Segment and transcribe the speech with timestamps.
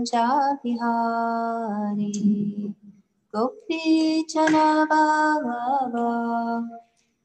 [0.00, 2.12] कुञ्जा विहारे
[3.34, 6.04] गोपी चना बाबा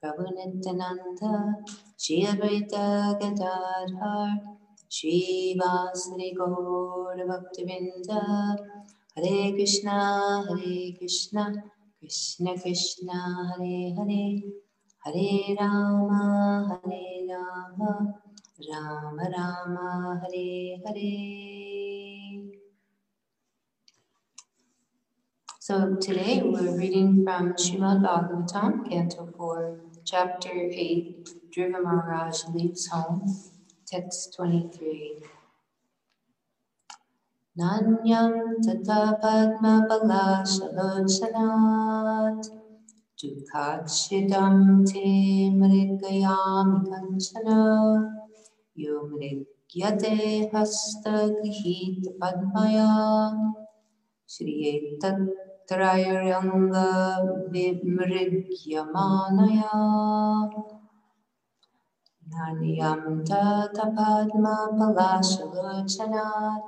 [0.00, 1.54] प्रभु नित्यानंद
[2.00, 2.74] श्री अद्वैत
[3.22, 4.56] गदाधर
[4.92, 8.10] श्रीवासुदेव गौर भक्तवृंद
[9.18, 10.00] हरे कृष्णा
[10.50, 11.44] हरे कृष्णा,
[12.00, 14.54] कृष्ण कृष्ण, हरे हरे।
[15.06, 16.10] हरे राम
[16.72, 18.06] हरे Ram.
[18.69, 19.77] Ram Ram
[20.23, 20.49] Hare
[20.87, 21.13] Hare
[25.61, 33.21] So today we're reading from Srimad Bhagavatam, Canto 4, Chapter 8, Dhruva Maharaj leaves home,
[33.85, 35.21] text 23.
[37.59, 38.33] Nanyam
[38.65, 42.41] tata padma palashalochanat
[43.21, 44.57] Dukachidam
[44.89, 45.09] te
[45.51, 47.59] mrigayami kanchana
[48.74, 53.30] Yo mrigyate hasta grihita padmaya
[54.26, 54.98] Shri
[55.68, 56.88] Trayaranga
[57.54, 59.78] Vimrigyamanaya
[62.26, 66.66] Nanyam Tata Padma Palashalochanat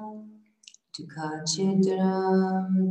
[0.94, 2.86] Tukachidram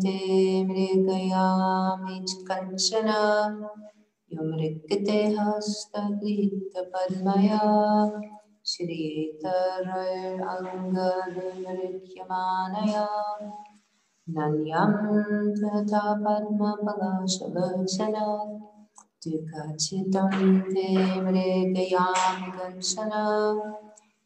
[8.65, 13.07] Shri Tarayaranga Vimrigyamanaya
[14.33, 14.93] Nanyam
[15.53, 18.49] Tata Padma Palashalochanat
[19.21, 20.33] Dukachitam
[20.73, 20.87] Te
[21.25, 23.23] Mrigayam Ganchana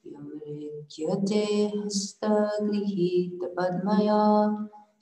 [0.07, 1.43] Yamrikyate
[1.83, 2.33] Hasta
[2.63, 4.23] Grihita Padmaya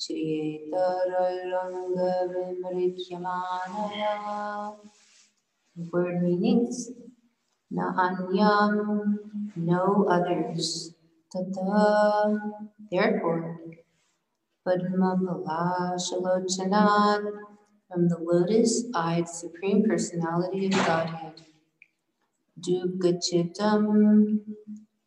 [0.02, 4.14] Shriyetararanga Vimrikyamanaya
[5.94, 6.78] Word meanings
[7.70, 9.20] Na anyam,
[9.56, 10.96] no others.
[11.32, 12.40] Tata,
[12.90, 13.60] therefore.
[14.66, 17.24] Padma Palashalochanat,
[17.90, 21.42] from the lotus-eyed Supreme Personality of Godhead.
[22.60, 24.40] Dugachitam,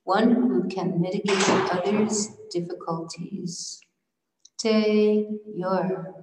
[0.04, 3.80] one who can mitigate others' difficulties.
[4.58, 6.14] Te, your.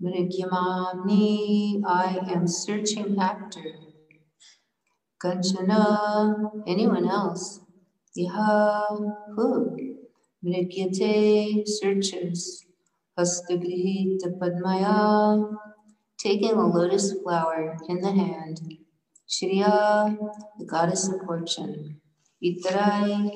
[0.00, 3.87] Mrigyamani, I am searching after.
[5.22, 7.60] Kanchana, anyone else.
[8.16, 8.86] Iha,
[9.34, 9.76] who?
[10.44, 12.64] Mrigyate, searches.
[13.18, 15.56] Hastagrihita Padmaya,
[16.18, 18.60] taking a lotus flower in the hand.
[19.28, 20.16] Shriya,
[20.58, 22.00] the goddess of fortune.
[22.42, 23.30] Itarai,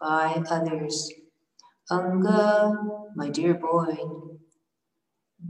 [0.00, 1.12] by others.
[1.90, 2.74] Anga,
[3.14, 3.96] my dear boy.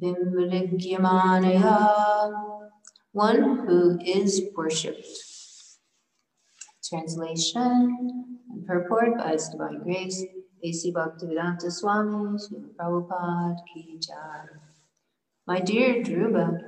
[0.02, 2.32] Vimrigyamanaya,
[3.12, 5.29] one who is worshipped.
[6.90, 10.24] Translation and purport by His Divine Grace,
[10.64, 10.92] A.C.
[10.92, 14.46] Bhaktivedanta Swami, Srila Prabhupada Ki Jai.
[15.46, 16.58] My dear Dhruva,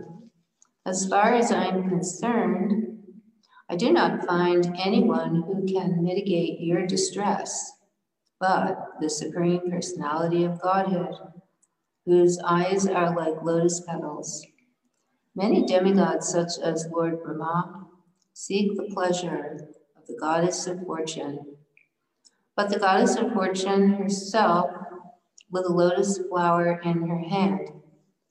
[0.86, 3.02] as far as I am concerned,
[3.68, 7.72] I do not find anyone who can mitigate your distress
[8.38, 11.14] but the Supreme Personality of Godhead,
[12.06, 14.46] whose eyes are like lotus petals.
[15.34, 17.86] Many demigods, such as Lord Brahma,
[18.34, 19.58] seek the pleasure
[20.02, 21.56] of the goddess of fortune,
[22.56, 24.70] But the goddess of fortune herself,
[25.50, 27.68] with a lotus flower in her hand,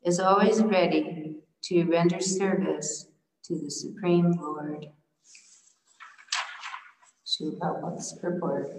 [0.04, 3.08] is always ready to render service
[3.46, 4.88] to the Supreme Lord.
[7.26, 8.72] Srila Prabhupada's purport.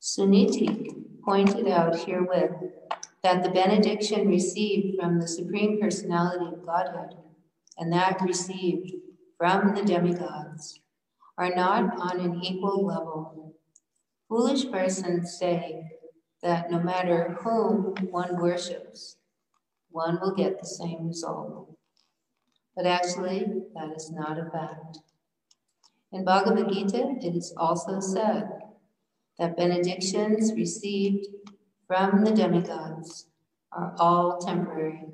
[0.00, 2.52] Suniti pointed out herewith
[3.22, 7.16] that the benediction received from the Supreme Personality of Godhead
[7.78, 8.92] and that received
[9.38, 10.80] from the demigods
[11.36, 13.54] are not on an equal level.
[14.28, 15.84] Foolish persons say
[16.42, 19.16] that no matter whom one worships,
[19.90, 21.76] one will get the same result.
[22.74, 24.98] But actually, that is not a fact.
[26.12, 28.48] In Bhagavad Gita, it is also said
[29.38, 31.26] that benedictions received
[31.86, 33.26] from the demigods
[33.72, 35.08] are all temporary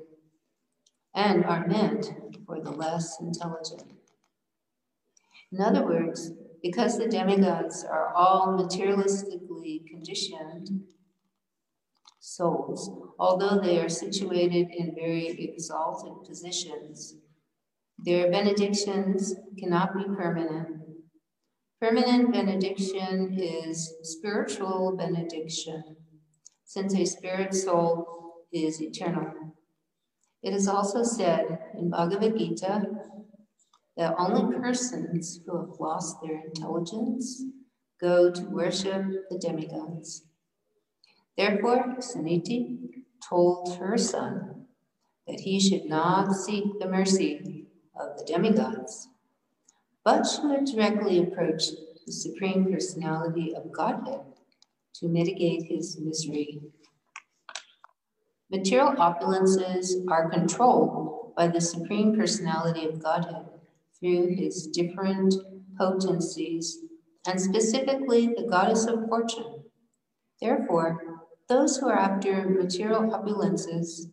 [1.15, 2.11] and are meant
[2.45, 3.93] for the less intelligent.
[5.51, 6.31] In other words,
[6.63, 10.69] because the demigods are all materialistically conditioned
[12.19, 12.89] souls,
[13.19, 17.15] although they are situated in very exalted positions,
[17.99, 20.81] their benedictions cannot be permanent.
[21.79, 25.97] Permanent benediction is spiritual benediction,
[26.63, 29.53] since a spirit soul is eternal.
[30.43, 32.85] It is also said in Bhagavad Gita
[33.95, 37.43] that only persons who have lost their intelligence
[38.01, 40.25] go to worship the demigods.
[41.37, 44.65] Therefore, Suniti told her son
[45.27, 49.07] that he should not seek the mercy of the demigods,
[50.03, 51.63] but should directly approach
[52.05, 54.25] the Supreme Personality of Godhead
[54.95, 56.61] to mitigate his misery.
[58.53, 63.47] Material opulences are controlled by the Supreme Personality of Godhead
[63.99, 65.33] through his different
[65.75, 66.77] potencies,
[67.25, 69.63] and specifically the goddess of fortune.
[70.39, 74.11] Therefore, those who are after material opulences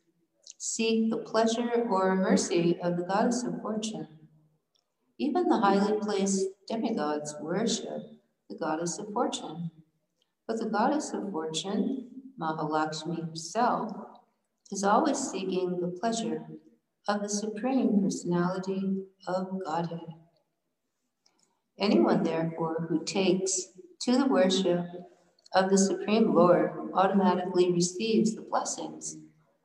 [0.56, 4.08] seek the pleasure or mercy of the goddess of fortune.
[5.19, 8.00] Even the highly placed demigods worship
[8.48, 9.70] the goddess of fortune.
[10.48, 12.08] But the goddess of fortune,
[12.40, 13.92] Mahalakshmi herself,
[14.72, 16.46] is always seeking the pleasure
[17.08, 20.14] of the Supreme Personality of Godhead.
[21.78, 23.69] Anyone, therefore, who takes
[24.02, 24.87] to the worship
[25.55, 29.17] of the Supreme Lord automatically receives the blessings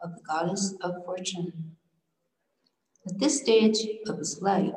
[0.02, 1.75] of the Goddess of Fortune.
[3.08, 3.78] At this stage
[4.08, 4.74] of his life,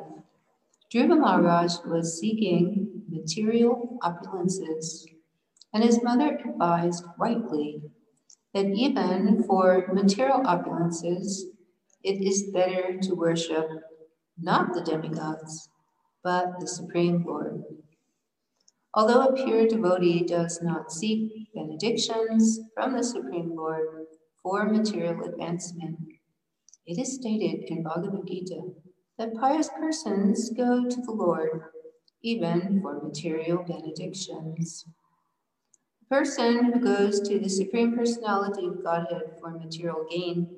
[0.93, 5.05] Dhruva Maharaj was seeking material opulences,
[5.73, 7.81] and his mother advised rightly
[8.53, 11.41] that even for material opulences,
[12.03, 13.69] it is better to worship
[14.41, 15.69] not the demigods,
[16.23, 17.63] but the Supreme Lord.
[18.93, 24.07] Although a pure devotee does not seek benedictions from the Supreme Lord
[24.41, 25.99] for material advancement,
[26.87, 28.61] it is stated in Bhagavad Gita
[29.17, 31.61] that pious persons go to the Lord
[32.23, 34.85] even for material benedictions.
[36.09, 40.49] Person who goes to the Supreme Personality of Godhead for material gain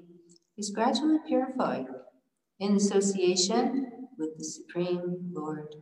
[0.57, 1.87] is gradually purified
[2.61, 5.75] in association with the Supreme Lord.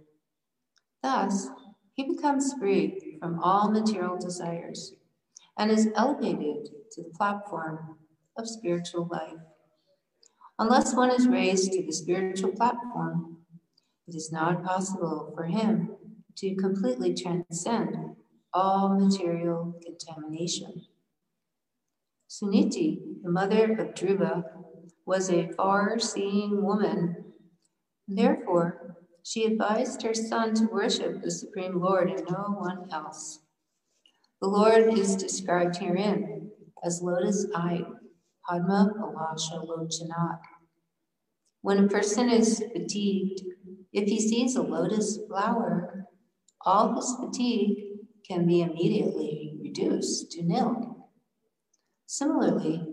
[1.03, 1.49] Thus,
[1.93, 4.95] he becomes free from all material desires
[5.55, 7.99] and is elevated to the platform
[8.38, 9.38] of spiritual life.
[10.57, 13.38] Unless one is raised to the spiritual platform,
[14.07, 15.91] it is not possible for him
[16.38, 18.08] to completely transcend
[18.53, 20.85] all material contamination.
[22.29, 24.43] Suniti, the mother of Dhruva,
[25.05, 27.33] was a far seeing woman.
[28.07, 33.39] Therefore, she advised her son to worship the Supreme Lord and no one else.
[34.41, 36.51] The Lord is described herein
[36.83, 37.85] as lotus eyed,
[38.47, 40.39] Padma Palasha Lochanat.
[41.61, 43.41] When a person is fatigued,
[43.91, 46.05] if he sees a lotus flower,
[46.65, 47.88] all his fatigue
[48.29, 51.07] can be immediately reduced to nil.
[52.05, 52.86] Similarly,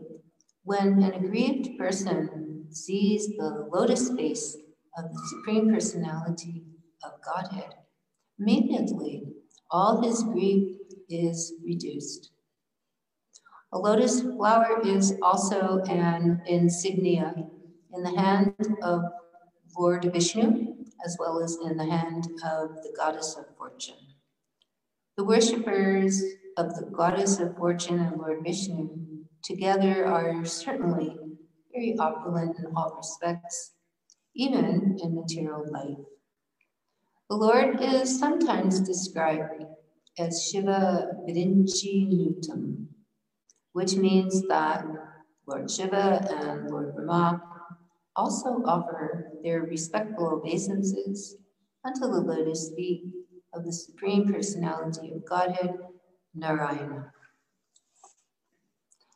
[0.65, 4.57] when an aggrieved person sees the lotus face
[4.97, 6.65] of the Supreme Personality
[7.05, 7.75] of Godhead,
[8.39, 9.25] immediately
[9.71, 10.77] all his grief
[11.09, 12.31] is reduced.
[13.73, 17.35] A lotus flower is also an insignia
[17.95, 19.03] in the hand of
[19.79, 24.06] Lord Vishnu, as well as in the hand of the goddess of fortune.
[25.17, 26.23] The worshippers
[26.59, 31.17] of the goddess of fortune and Lord Vishnu together are certainly
[31.73, 33.73] very opulent in all respects,
[34.35, 36.05] even in material life.
[37.31, 39.65] The Lord is sometimes described
[40.19, 42.89] as Shiva Virinchi Nutam,
[43.73, 44.85] which means that
[45.47, 47.41] Lord Shiva and Lord Brahma
[48.15, 51.37] also offer their respectful obeisances
[51.87, 53.05] unto the lotus feet
[53.53, 55.75] of the Supreme Personality of Godhead,
[56.35, 57.13] Narayana.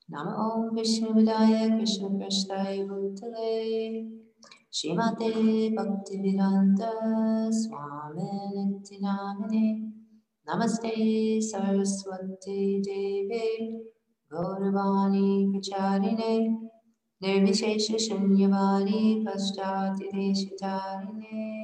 [0.08, 4.08] Nama Om Vishnu Vidaya Krishna Prashtaya Bhutale.
[4.72, 6.92] Shrimate Bhaktivedanta
[7.52, 9.92] Swami Nityanamine.
[10.48, 10.94] Namaste
[11.40, 13.48] Saraswati Devi
[14.32, 16.32] Gauravani Pracharine.
[17.22, 21.59] Nirvishesha Shunyavani Paschatideshitarine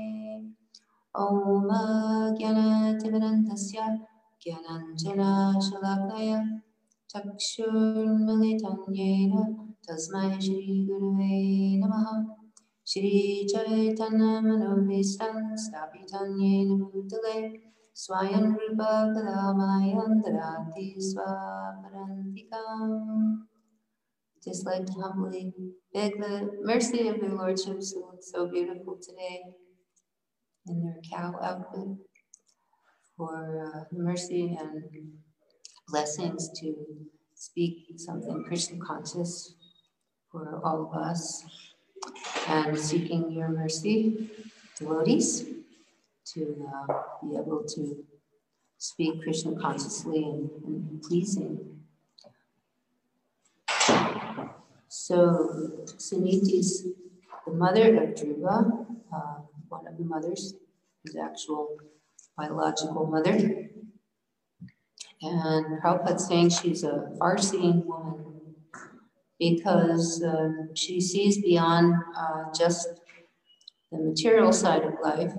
[8.92, 9.40] Yena
[9.88, 12.14] Tasmai Shri Gurave Namaha
[12.84, 17.34] Shri Chaitanya Manobhistan Stapitan Yena Bhutale
[17.94, 22.92] Swayam Rupa Kadamayantarati Swaparantikam.
[24.44, 25.52] Just like to humbly
[25.94, 29.40] beg the mercy of their lordships who look so beautiful today
[30.68, 31.96] in their cow outfit
[33.16, 34.82] for uh, mercy and
[35.88, 36.74] blessings to
[37.34, 39.54] speak something Krishna conscious
[40.30, 41.44] for all of us
[42.48, 44.30] and seeking your mercy,
[44.78, 45.44] devotees
[46.34, 46.92] to uh,
[47.22, 48.04] be able to
[48.78, 51.76] speak Krishna consciously and, and pleasing.
[54.88, 56.86] So Suniti is
[57.46, 58.85] the mother of Dhruva,
[59.68, 60.54] one of the mothers,
[61.04, 61.76] his actual
[62.36, 63.68] biological mother.
[65.22, 68.54] And Prabhupada's saying she's a far-seeing woman
[69.38, 72.88] because uh, she sees beyond uh, just
[73.90, 75.32] the material side of life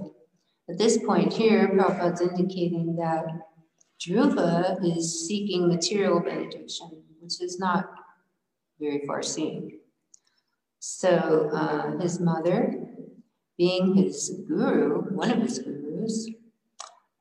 [0.69, 3.25] at this point here, Prabhupada's indicating that
[4.01, 7.89] Dhruva is seeking material benediction, which is not
[8.79, 9.79] very far seeing.
[10.79, 12.86] So uh, his mother,
[13.57, 16.29] being his guru, one of his gurus,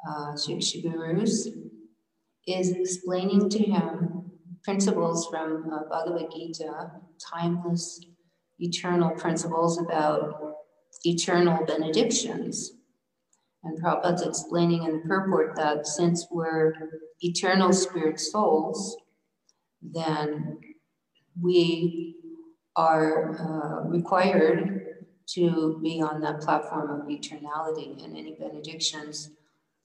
[0.09, 0.37] uh,
[0.83, 1.49] gurus,
[2.47, 4.31] is explaining to him
[4.63, 8.01] principles from uh, Bhagavad Gita, timeless,
[8.59, 10.57] eternal principles about
[11.05, 12.73] eternal benedictions.
[13.65, 16.75] And Prabhupada's explaining in the purport that since we're
[17.21, 18.97] eternal spirit souls,
[19.83, 20.59] then
[21.41, 22.17] we
[22.77, 24.86] are uh, required
[25.29, 29.31] to be on that platform of eternality, and any benedictions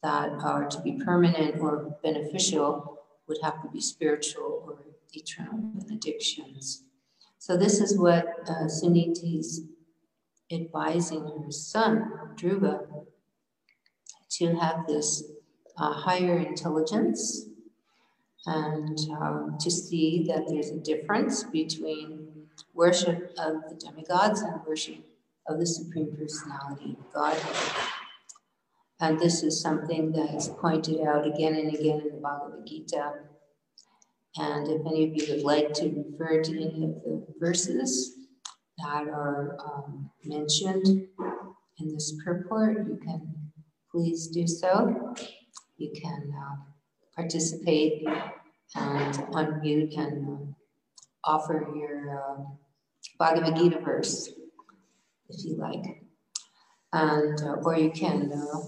[0.03, 4.77] that are to be permanent or beneficial would have to be spiritual or
[5.13, 6.83] eternal benedictions.
[7.37, 9.61] So, this is what uh, Suniti's
[10.51, 13.05] advising her son, Dhruva,
[14.31, 15.23] to have this
[15.77, 17.45] uh, higher intelligence
[18.45, 22.27] and um, to see that there's a difference between
[22.73, 25.03] worship of the demigods and worship
[25.51, 27.85] of the Supreme Personality Godhead.
[28.99, 33.13] And this is something that is pointed out again and again in the Bhagavad Gita.
[34.37, 38.15] And if any of you would like to refer to any of the verses
[38.77, 40.87] that are um, mentioned
[41.79, 43.35] in this purport, you can
[43.91, 45.13] please do so.
[45.77, 46.55] You can uh,
[47.15, 48.07] participate
[48.75, 52.43] and unmute and uh, offer your uh,
[53.19, 54.31] Bhagavad Gita verse
[55.31, 56.03] if you like.
[56.93, 58.59] And, uh, or you can uh,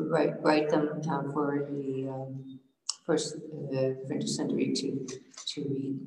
[0.00, 2.60] write, write them down for the um,
[3.04, 5.06] first uh, printer century to,
[5.48, 6.00] to read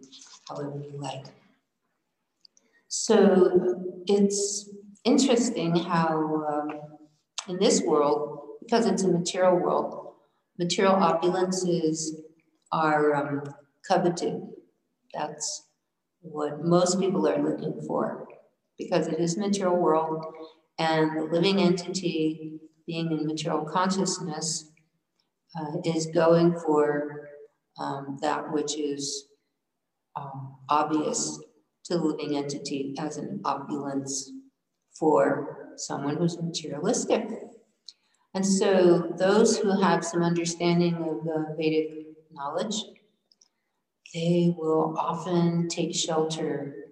[0.49, 1.25] however you like.
[2.87, 3.75] So
[4.07, 4.69] it's
[5.03, 6.71] interesting how um,
[7.47, 10.13] in this world, because it's a material world,
[10.57, 12.09] material opulences
[12.71, 13.43] are um,
[13.87, 14.41] coveted.
[15.13, 15.63] That's
[16.21, 18.26] what most people are looking for
[18.77, 20.23] because it is material world
[20.79, 24.71] and the living entity being in material consciousness
[25.59, 27.29] uh, is going for
[27.79, 29.27] um, that which is
[30.15, 31.39] um, obvious
[31.85, 34.31] to the living entity as an opulence
[34.97, 37.27] for someone who's materialistic.
[38.33, 41.89] And so those who have some understanding of the Vedic
[42.31, 42.75] knowledge,
[44.13, 46.86] they will often take shelter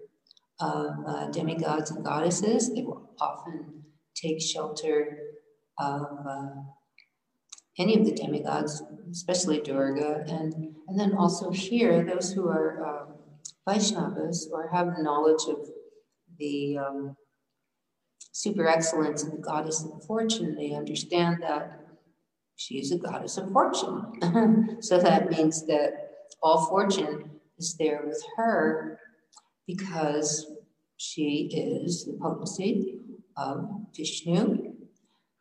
[0.59, 2.73] of uh, demigods and goddesses.
[2.73, 3.83] They will often
[4.15, 5.19] take shelter
[5.77, 6.49] of uh,
[7.77, 8.81] any of the demigods,
[9.11, 10.53] especially Durga, and,
[10.87, 13.15] and then also here, those who are um,
[13.67, 15.67] Vaishnavas or have knowledge of
[16.39, 17.17] the um,
[18.31, 21.81] super excellence and the goddess of fortune, they understand that
[22.55, 24.77] she is a goddess of fortune.
[24.81, 28.99] so that means that all fortune is there with her
[29.67, 30.51] because
[30.97, 32.99] she is the potency
[33.37, 34.73] of Vishnu,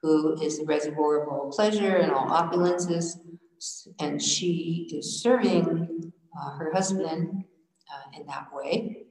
[0.03, 3.19] who is the reservoir of all pleasure and all opulences,
[4.01, 7.45] and she is serving uh, her husband
[7.93, 9.07] uh, in that way.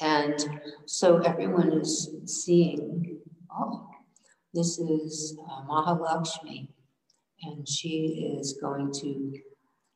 [0.00, 3.88] And so everyone is seeing, oh,
[4.52, 6.68] this is uh, Mahalakshmi,
[7.44, 9.38] and she is going to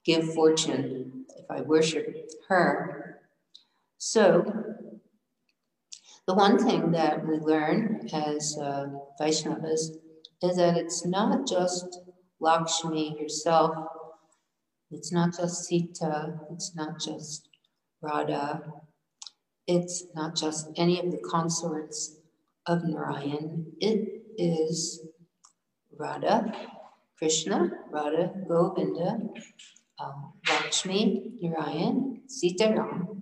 [0.04, 3.17] give fortune if I worship her.
[3.98, 4.44] So,
[6.28, 8.86] the one thing that we learn as uh,
[9.20, 9.90] Vaishnavas
[10.40, 12.00] is that it's not just
[12.38, 13.74] Lakshmi herself,
[14.92, 17.48] it's not just Sita, it's not just
[18.00, 18.62] Radha,
[19.66, 22.18] it's not just any of the consorts
[22.66, 25.02] of Narayan, it is
[25.98, 26.52] Radha,
[27.18, 29.18] Krishna, Radha, Govinda,
[29.98, 33.17] um, Lakshmi, Narayan, Sitaram.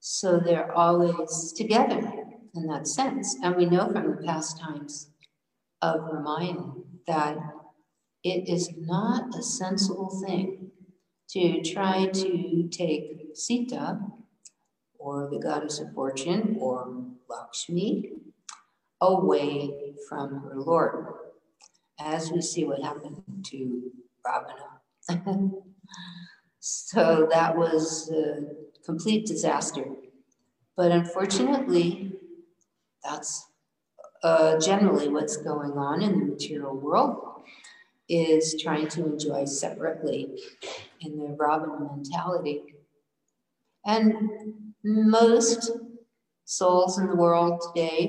[0.00, 2.12] So they're always together
[2.54, 3.36] in that sense.
[3.42, 5.10] And we know from the past times
[5.82, 6.72] of Ramayana
[7.06, 7.36] that
[8.24, 10.70] it is not a sensible thing
[11.30, 14.00] to try to take Sita
[14.98, 18.10] or the goddess of fortune or Lakshmi
[19.00, 21.06] away from her Lord,
[21.98, 23.90] as we see what happened to
[24.26, 24.80] Ravana.
[26.58, 29.84] so that was a complete disaster.
[30.76, 32.12] But unfortunately,
[33.04, 33.46] that's
[34.24, 37.16] uh, generally what's going on in the material world
[38.08, 40.20] is trying to enjoy separately
[41.00, 42.62] in the Ravana mentality.
[43.86, 44.12] And
[44.84, 45.70] most
[46.44, 48.00] souls in the world today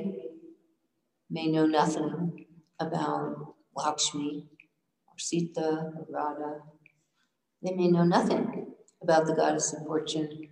[1.30, 2.48] may know nothing
[2.80, 4.48] about Lakshmi
[5.08, 6.54] or Sita or Radha.
[7.62, 10.50] They may know nothing about the goddess of fortune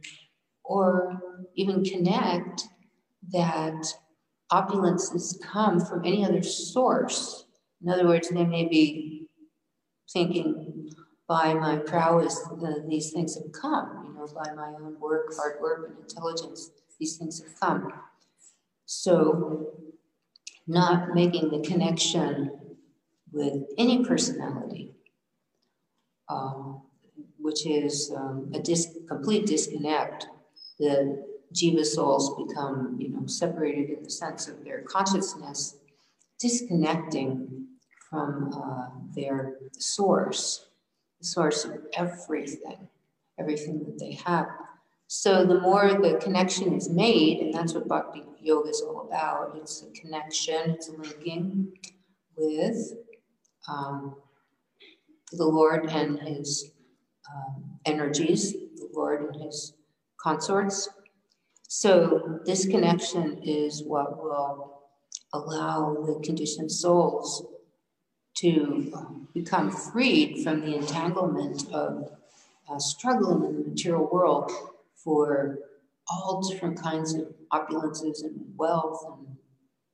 [0.70, 1.20] or
[1.56, 2.68] even connect
[3.32, 3.84] that
[4.52, 7.46] opulences come from any other source.
[7.82, 9.28] In other words, they may be
[10.14, 10.92] thinking,
[11.28, 15.60] by my prowess, uh, these things have come you know, by my own work, hard
[15.62, 17.92] work, and intelligence, these things have come.
[18.86, 19.74] So,
[20.68, 22.52] not making the connection
[23.32, 24.92] with any personality,
[26.28, 26.82] um,
[27.40, 30.28] which is um, a dis- complete disconnect.
[30.80, 35.78] The jiva souls become, you know, separated in the sense of their consciousness,
[36.40, 37.68] disconnecting
[38.10, 40.68] from uh, their source,
[41.20, 42.88] the source of everything
[43.40, 44.48] everything that they have.
[45.08, 49.56] So the more the connection is made, and that's what Bhakti Yoga is all about,
[49.56, 51.72] it's a connection, it's a linking
[52.36, 52.94] with
[53.68, 54.16] um,
[55.32, 56.72] the Lord and his
[57.34, 59.74] um, energies, the Lord and his
[60.22, 60.90] consorts.
[61.68, 64.82] So this connection is what will
[65.34, 67.46] allow the conditioned souls
[68.38, 68.92] to
[69.34, 72.12] become freed from the entanglement of
[72.70, 74.52] uh, struggling in the material world
[74.96, 75.60] for
[76.08, 79.38] all different kinds of opulences and wealth and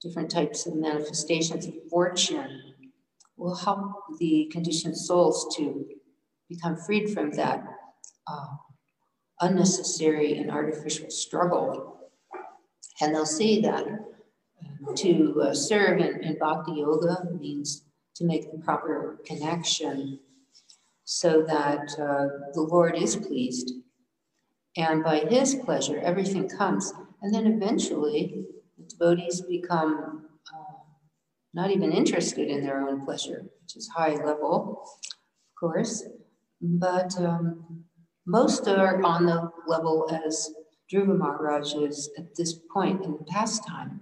[0.01, 2.73] different types of manifestations of fortune
[3.37, 5.85] will help the conditioned souls to
[6.49, 7.63] become freed from that
[8.27, 8.45] uh,
[9.41, 11.99] unnecessary and artificial struggle.
[13.01, 17.83] And they'll say that uh, to uh, serve in, in bhakti yoga means
[18.15, 20.19] to make the proper connection
[21.03, 23.73] so that uh, the Lord is pleased.
[24.77, 26.93] And by his pleasure, everything comes.
[27.21, 28.45] And then eventually,
[28.77, 30.73] the devotees become uh,
[31.53, 36.03] not even interested in their own pleasure, which is high level, of course.
[36.61, 37.84] But um,
[38.25, 40.51] most are on the level as
[40.91, 44.01] Dhruva Maharaj is at this point in the pastime.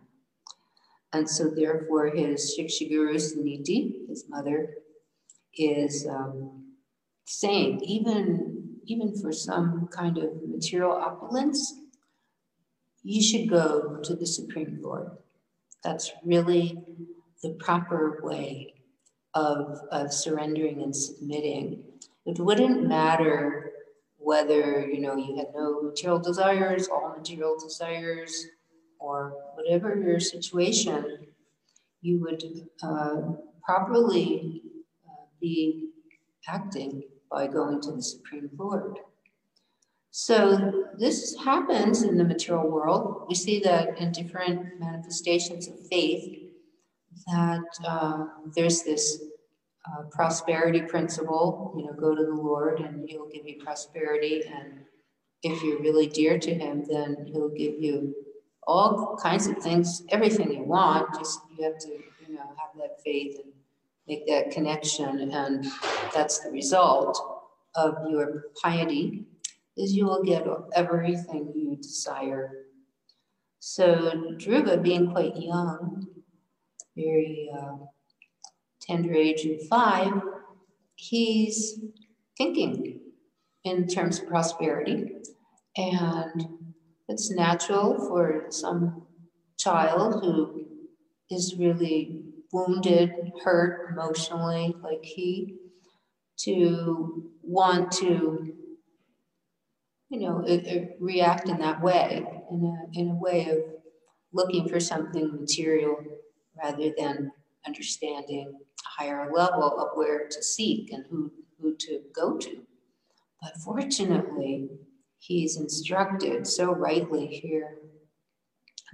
[1.13, 4.69] And so, therefore, his Shikshaguru Suniti, his mother,
[5.55, 6.73] is um,
[7.25, 11.73] saying, even, even for some kind of material opulence,
[13.03, 15.11] you should go to the Supreme Lord.
[15.83, 16.81] That's really
[17.43, 18.73] the proper way
[19.33, 21.83] of, of surrendering and submitting.
[22.25, 23.72] It wouldn't matter
[24.23, 28.47] whether you know you had no material desires, all material desires,
[28.99, 31.27] or whatever your situation,
[32.01, 32.43] you would
[32.81, 33.15] uh,
[33.65, 34.61] properly
[35.07, 35.89] uh, be
[36.47, 38.99] acting by going to the Supreme Lord.
[40.11, 43.25] So this happens in the material world.
[43.27, 46.51] We see that in different manifestations of faith
[47.27, 49.23] that uh, there's this
[49.91, 51.73] uh, prosperity principle.
[51.77, 54.85] You know, go to the Lord and He'll give you prosperity, and
[55.41, 58.15] if you're really dear to Him, then He'll give you
[58.65, 61.13] all kinds of things, everything you want.
[61.17, 63.51] Just you have to, you know, have that faith and
[64.07, 65.65] make that connection, and
[66.13, 67.19] that's the result
[67.75, 69.25] of your piety
[69.75, 72.65] is you will get everything you desire.
[73.59, 76.05] So Dhruva, being quite young,
[76.95, 77.77] very uh,
[78.87, 80.13] tender age of five,
[80.95, 81.79] he's
[82.37, 82.99] thinking
[83.63, 85.15] in terms of prosperity.
[85.77, 86.47] And
[87.07, 89.07] it's natural for some
[89.57, 90.65] child who
[91.29, 93.11] is really wounded,
[93.43, 95.55] hurt emotionally, like he,
[96.37, 98.53] to want to
[100.13, 103.57] you know, it, it react in that way, in a, in a way of
[104.31, 105.97] looking for something material
[106.55, 107.31] rather than
[107.65, 112.61] understanding a higher level of where to seek and who, who to go to.
[113.41, 114.69] But fortunately,
[115.19, 117.77] he's instructed so rightly here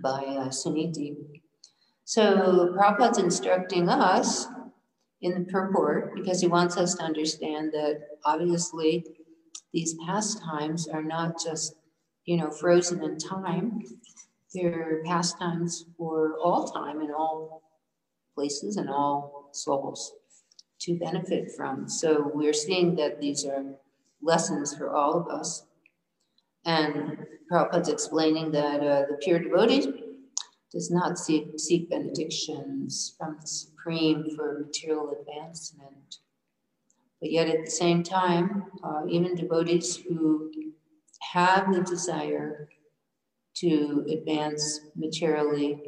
[0.01, 1.15] by uh, Suniti.
[2.05, 4.47] So Prabhupada's instructing us
[5.21, 9.05] in the purport because he wants us to understand that obviously
[9.73, 11.75] these pastimes are not just,
[12.25, 13.83] you know, frozen in time.
[14.53, 17.61] They're pastimes for all time and all
[18.39, 20.13] places and all souls
[20.79, 21.89] to benefit from.
[21.89, 23.65] So we're seeing that these are
[24.21, 25.65] lessons for all of us.
[26.65, 27.17] And
[27.51, 29.91] Prabhupada's explaining that uh, the pure devotee
[30.71, 36.15] does not seek, seek benedictions from the Supreme for material advancement.
[37.19, 40.49] But yet at the same time, uh, even devotees who
[41.33, 42.69] have the desire
[43.55, 45.81] to advance materially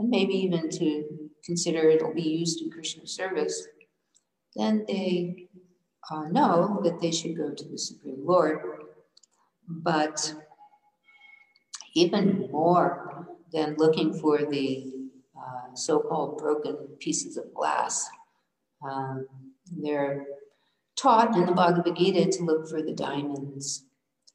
[0.00, 3.68] and maybe even to consider it'll be used in Krishna service,
[4.56, 5.48] then they
[6.10, 8.60] uh, know that they should go to the Supreme Lord.
[9.68, 10.34] But
[11.94, 14.92] even more than looking for the
[15.36, 18.08] uh, so called broken pieces of glass,
[18.86, 19.26] um,
[19.70, 20.26] there
[20.96, 23.84] taught in the Bhagavad Gita to look for the diamonds,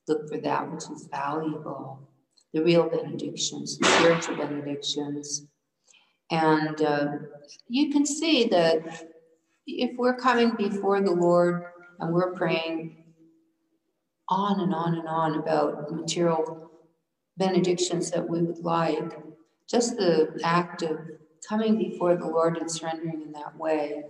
[0.08, 2.10] look for that which is valuable,
[2.54, 5.46] the real benedictions, the spiritual benedictions.
[6.32, 7.08] And uh,
[7.68, 9.06] you can see that
[9.66, 11.64] if we're coming before the Lord
[12.00, 13.04] and we're praying
[14.30, 16.70] on and on and on about material
[17.38, 19.18] benedictions that we would like,
[19.70, 21.00] just the act of
[21.48, 24.04] coming before the Lord and surrendering in that way,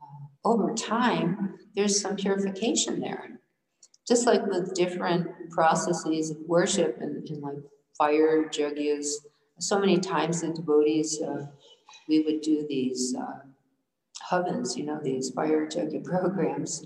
[0.00, 3.40] uh, over time, there's some purification there.
[4.06, 7.56] Just like with different processes of worship and, and like
[7.96, 9.06] fire yajnas,
[9.62, 11.46] so many times the devotees, uh,
[12.08, 13.46] we would do these uh,
[14.30, 16.84] havans, you know, these fire yajna programs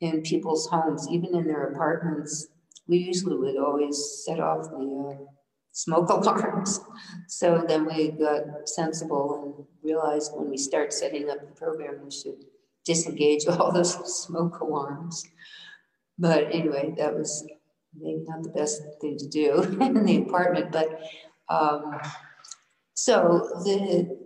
[0.00, 2.46] in people's homes, even in their apartments.
[2.86, 5.24] We usually would always set off the uh,
[5.72, 6.80] smoke alarms.
[7.26, 12.10] So then we got sensible and realized when we start setting up the program, we
[12.10, 12.44] should
[12.84, 15.24] disengage all those smoke alarms.
[16.18, 17.44] But anyway, that was
[17.98, 20.70] maybe not the best thing to do in the apartment.
[20.70, 21.00] But
[21.52, 22.00] um,
[22.94, 24.18] so the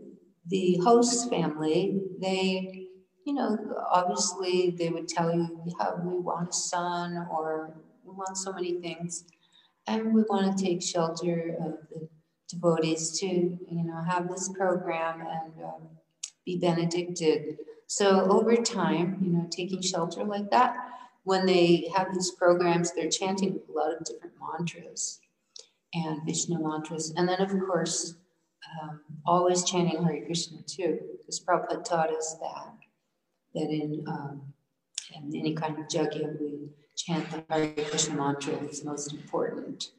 [0.49, 2.87] the host family, they,
[3.25, 3.59] you know,
[3.91, 8.81] obviously they would tell you, yeah, we want a son or we want so many
[8.81, 9.25] things.
[9.89, 12.09] And we want to take shelter of the
[12.49, 15.89] devotees to, you know, have this program and um,
[16.45, 20.77] be benedicted so over time, you know, taking shelter like that,
[21.23, 25.21] when they have these programs, they're chanting a lot of different mantras
[25.97, 27.13] and Vishnu mantras.
[27.17, 28.15] And then, of course,
[28.83, 32.75] um, always chanting Hare Krishna too, because Prabhupada taught us that,
[33.55, 34.53] that in, um,
[35.15, 39.91] in any kind of yajna, we chant the Hare Krishna mantra is most important.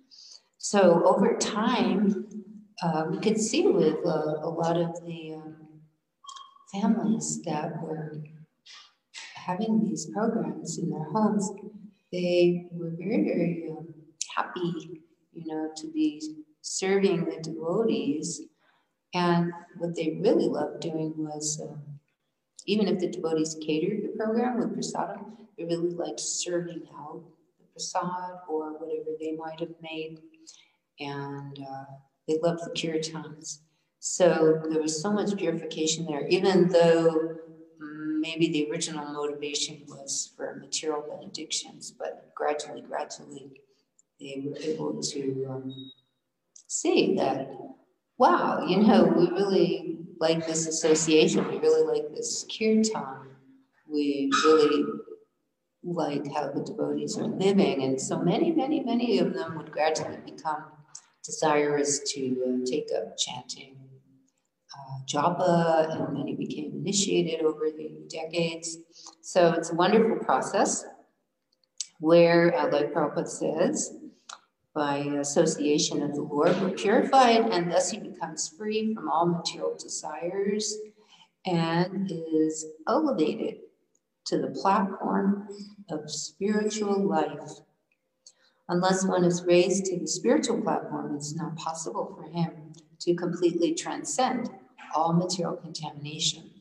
[0.57, 2.27] So over time,
[2.83, 5.55] uh, we could see with uh, a lot of the um,
[6.71, 8.21] families that were
[9.33, 11.49] having these programs in their homes,
[12.11, 13.87] they were very, very um,
[14.35, 15.01] happy,
[15.37, 16.21] you know, to be
[16.61, 18.41] serving the devotees.
[19.13, 21.81] And what they really loved doing was, um,
[22.65, 27.23] even if the devotees catered the program with prasadam, they really liked serving out
[27.59, 30.19] the prasad or whatever they might have made.
[30.99, 31.85] And uh,
[32.27, 33.59] they loved the kirtans.
[33.99, 37.37] So there was so much purification there, even though
[38.19, 43.61] maybe the original motivation was for material benedictions, but gradually, gradually,
[44.19, 45.91] they were able to um,
[46.67, 47.49] see that,
[48.17, 53.27] wow, you know, we really like this association, we really like this kirtan,
[53.87, 54.85] we really
[55.83, 57.83] like how the devotees are living.
[57.83, 60.65] And so many, many, many of them would gradually become
[61.23, 63.77] desirous to uh, take up chanting
[64.77, 68.77] uh, japa, and many became initiated over the decades.
[69.21, 70.85] So it's a wonderful process
[71.99, 73.93] where, uh, like Prabhupada says,
[74.77, 79.75] by association of the Lord, we're purified, and thus he becomes free from all material
[79.75, 80.77] desires
[81.47, 83.55] and is elevated
[84.27, 85.47] to the platform
[85.89, 87.53] of spiritual life.
[88.69, 93.73] Unless one is raised to the spiritual platform, it's not possible for him to completely
[93.73, 94.51] transcend
[94.93, 96.51] all material contamination.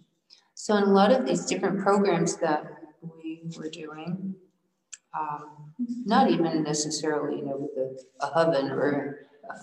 [0.54, 2.64] So, in a lot of these different programs that
[3.02, 4.36] we were doing,
[5.18, 5.72] um,
[6.04, 9.54] not even necessarily, you know, with a, a havan or a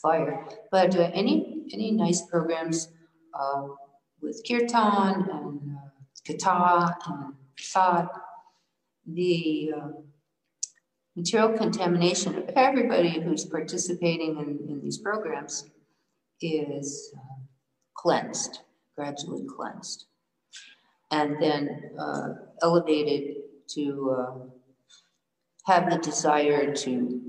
[0.00, 2.88] fire, but uh, any any nice programs
[3.38, 3.66] uh,
[4.20, 5.88] with kirtan and uh,
[6.26, 8.08] katha and prasad,
[9.06, 9.88] the uh,
[11.16, 15.70] material contamination of everybody who's participating in, in these programs
[16.40, 17.40] is uh,
[17.94, 18.60] cleansed,
[18.96, 20.06] gradually cleansed,
[21.10, 22.28] and then uh,
[22.62, 23.36] elevated
[23.68, 24.52] to
[25.66, 27.20] have the desire to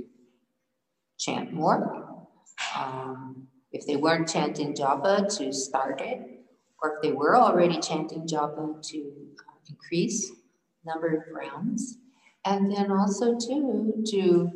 [1.19, 2.27] chant more.
[2.75, 6.19] Um, if they weren't chanting japa, to start it,
[6.81, 9.11] or if they were already chanting japa, to
[9.69, 10.31] increase
[10.85, 11.97] number of rounds,
[12.45, 14.51] and then also too to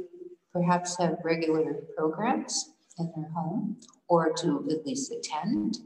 [0.54, 5.78] perhaps have regular programs in their home, or to at least attend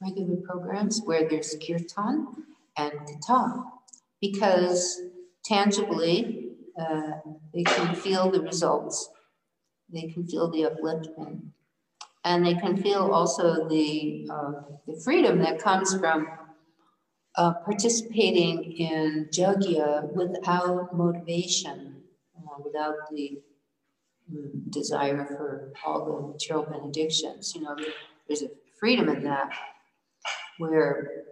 [0.00, 2.26] regular programs where there's kirtan
[2.76, 2.92] and
[3.28, 3.64] katha,
[4.20, 5.00] because
[5.44, 6.43] tangibly
[6.78, 7.12] uh,
[7.52, 9.10] they can feel the results,
[9.92, 11.40] they can feel the upliftment,
[12.24, 14.52] and they can feel also the, uh,
[14.86, 16.26] the freedom that comes from
[17.36, 22.02] uh, participating in yajna without motivation,
[22.36, 23.40] uh, without the
[24.32, 27.52] mm, desire for all the material benedictions.
[27.54, 27.76] You know,
[28.28, 29.50] there's a freedom in that
[30.58, 31.24] where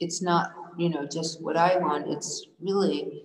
[0.00, 2.08] it's not, you know, just what I want.
[2.08, 3.24] It's really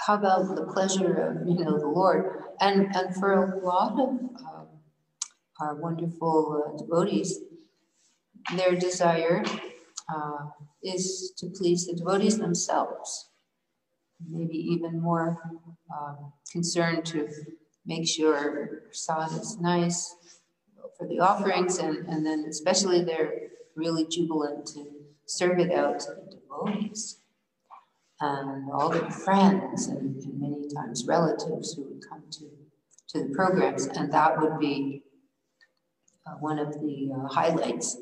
[0.00, 2.44] how about the pleasure of, you know, the Lord?
[2.60, 4.66] And and for a lot of um,
[5.60, 7.40] our wonderful uh, devotees,
[8.56, 9.44] their desire
[10.14, 10.46] uh,
[10.82, 13.30] is to please the devotees themselves.
[14.28, 15.38] Maybe even more
[15.92, 17.28] um, concerned to
[17.86, 20.14] make sure sod is nice
[20.96, 23.32] for the offerings, and, and then especially they're
[23.76, 24.86] really jubilant to
[25.26, 27.18] serve it out to the devotees
[28.20, 32.46] and all the friends and, and many times relatives who would come to,
[33.08, 33.86] to the programs.
[33.86, 35.02] And that would be
[36.26, 37.96] uh, one of the uh, highlights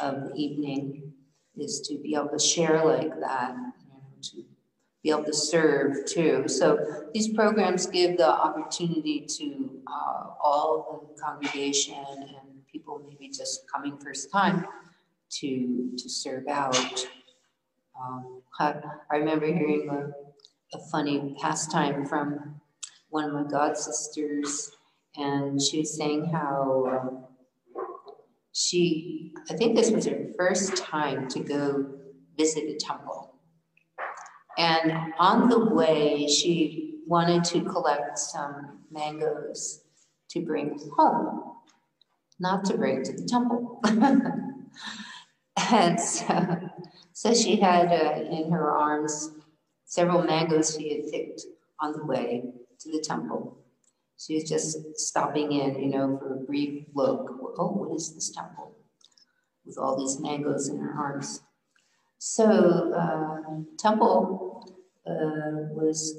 [0.00, 1.12] of the evening
[1.56, 4.44] is to be able to share like that, you know, to
[5.02, 6.48] be able to serve too.
[6.48, 13.64] So these programs give the opportunity to uh, all the congregation and people maybe just
[13.72, 14.66] coming first time
[15.40, 17.06] to to serve out.
[18.02, 22.60] Um, I, remember hearing a, a funny pastime from
[23.10, 24.70] one of my god sisters,
[25.16, 26.86] and she was saying how.
[26.86, 27.24] Um,
[28.54, 31.86] she, I think this was her first time to go
[32.36, 33.34] visit a temple.
[34.58, 39.84] And on the way, she wanted to collect some mangoes
[40.30, 41.54] to bring home,
[42.38, 43.80] not to bring to the temple.
[45.70, 46.58] and so,
[47.22, 49.30] so she had uh, in her arms
[49.84, 51.42] several mangoes she had picked
[51.78, 52.42] on the way
[52.80, 53.58] to the temple.
[54.18, 57.30] She was just stopping in, you know, for a brief look.
[57.58, 58.74] Oh, what is this temple?
[59.64, 61.42] With all these mangoes in her arms.
[62.18, 64.74] So uh, temple
[65.06, 66.18] uh, was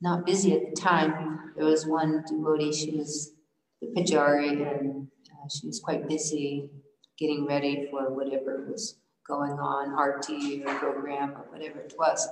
[0.00, 1.52] not busy at the time.
[1.54, 3.34] There was one devotee, she was
[3.80, 6.70] the pujari, and uh, she was quite busy
[7.20, 8.99] getting ready for whatever was
[9.30, 12.28] going on, arati or program or whatever it was.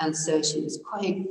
[0.00, 1.26] And so she was quite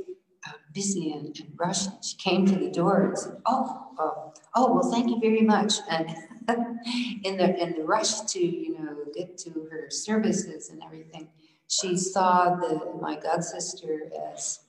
[0.46, 2.04] uh, busy and, and.
[2.04, 3.66] She came to the door and said, "Oh,
[3.98, 6.08] oh, oh well, thank you very much." And
[7.24, 11.28] in the in the rush to you know get to her services and everything,
[11.68, 14.60] she saw the my god sister as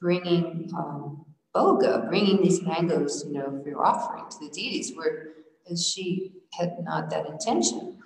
[0.00, 5.28] bringing um, bhoga, bringing these mangoes, you know, for your offering to the deities, where
[5.76, 7.98] she had not that intention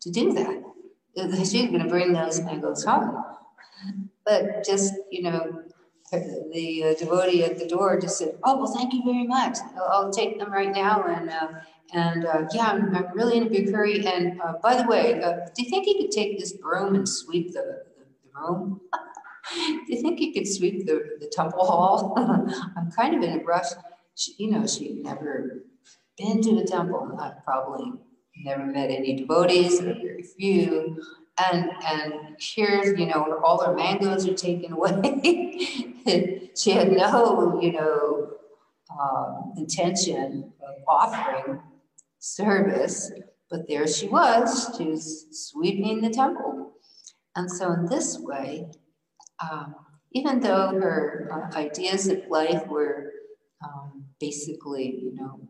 [0.00, 0.61] to do that.
[1.16, 3.22] She was going to bring those mangoes home,
[4.24, 5.62] but just you know
[6.10, 9.58] the uh, devotee at the door just said, "Oh well, thank you very much.
[9.76, 11.48] I'll, I'll take them right now." And uh,
[11.92, 14.06] and uh, yeah, I'm, I'm, really in a big hurry.
[14.06, 17.08] And uh, by the way, uh, do you think you could take this broom and
[17.08, 18.80] sweep the, the, the room?
[19.54, 22.14] do you think you could sweep the, the temple hall?
[22.76, 23.68] I'm kind of in a rush.
[24.14, 25.64] She, you know, she'd never
[26.16, 27.18] been to the temple.
[27.44, 27.92] Probably
[28.36, 30.98] never met any devotees, or very few
[31.38, 35.20] and and here, you know, all her mangoes are taken away.
[36.56, 38.30] she had no, you know,
[39.00, 41.60] um, intention of offering
[42.18, 43.10] service,
[43.50, 44.74] but there she was.
[44.76, 46.72] She sweeping the temple,
[47.36, 48.68] and so in this way,
[49.40, 49.74] um,
[50.12, 53.12] even though her uh, ideas of life were
[53.64, 55.40] um, basically, you know,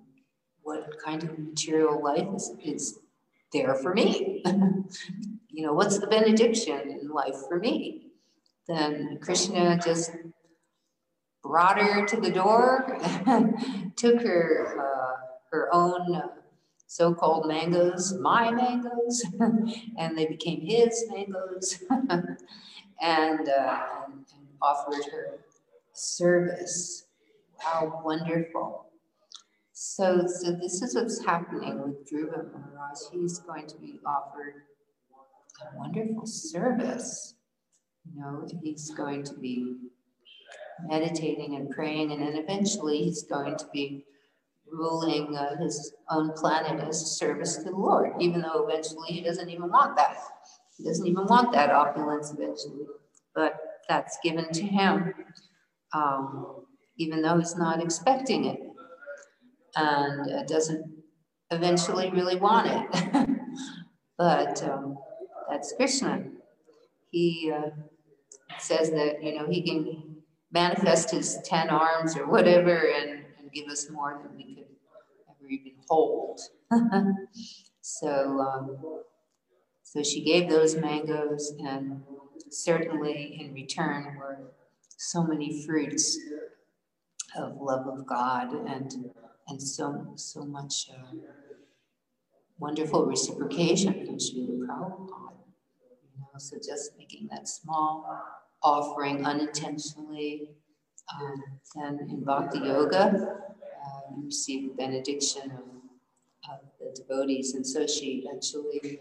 [0.63, 2.99] what kind of material life is, is
[3.53, 4.43] there for me.
[5.49, 8.13] you know, what's the benediction in life for me?
[8.69, 10.13] Then Krishna just
[11.43, 12.99] brought her to the door,
[13.97, 16.29] took her uh, her own uh,
[16.87, 19.25] so-called mangoes, my mangoes,
[19.99, 22.39] and they became his mangoes, and,
[23.01, 25.39] uh, and, and offered her
[25.93, 27.07] service.
[27.59, 28.92] How wonderful!
[29.85, 32.99] So, so this is what's happening with Dhruva Maharaj.
[33.13, 34.63] He's going to be offered
[35.61, 37.35] a wonderful service.
[38.05, 39.75] You know, he's going to be
[40.87, 44.05] meditating and praying, and then eventually he's going to be
[44.71, 49.21] ruling uh, his own planet as a service to the Lord, even though eventually he
[49.21, 50.17] doesn't even want that.
[50.79, 52.87] He doesn't even want that opulence eventually,
[53.35, 55.13] but that's given to him,
[55.93, 56.67] um,
[56.99, 58.72] even though he's not expecting it
[59.77, 60.85] and uh, doesn't
[61.51, 63.29] eventually really want it.
[64.19, 64.97] but um,
[65.51, 66.25] that's Krishna.
[67.11, 67.71] He uh,
[68.59, 70.17] says that, you know, he can
[70.51, 74.65] manifest his 10 arms or whatever and, and give us more than we could
[75.29, 76.41] ever even hold.
[77.81, 79.03] so, um,
[79.83, 82.03] so she gave those mangoes, and
[82.51, 84.39] certainly in return were
[84.97, 86.19] so many fruits
[87.37, 89.11] of love of God and
[89.49, 91.17] and so so much uh,
[92.59, 95.43] wonderful reciprocation from Srila Prabhupada.
[96.15, 98.07] You know, so just making that small
[98.63, 100.51] offering unintentionally.
[101.13, 101.43] Um,
[101.75, 103.05] then in Bhakti Yoga,
[103.85, 107.55] uh, you receive the benediction of, of the devotees.
[107.55, 109.01] And so she eventually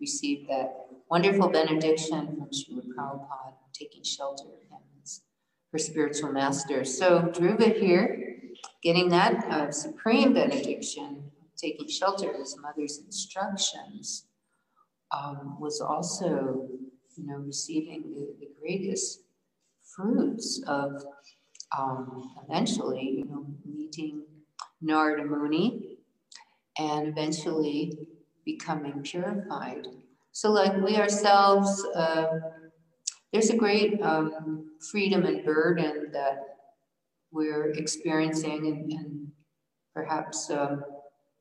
[0.00, 5.22] received that wonderful benediction from Srila Prabhupada, taking shelter of him as
[5.72, 6.84] her spiritual master.
[6.84, 8.33] So Dhruva here,
[8.84, 11.24] getting that uh, supreme benediction
[11.56, 14.26] taking shelter of his mother's instructions,
[15.12, 16.68] um, was also,
[17.16, 19.20] you know, receiving the, the greatest
[19.96, 21.04] fruits of
[21.76, 24.22] um, eventually, you know, meeting
[24.80, 25.98] Narada Muni
[26.78, 27.96] and eventually
[28.44, 29.86] becoming purified.
[30.32, 32.26] So, like we ourselves, uh,
[33.32, 36.40] there's a great um, freedom and burden that
[37.34, 39.28] we're experiencing and, and
[39.92, 40.84] perhaps um,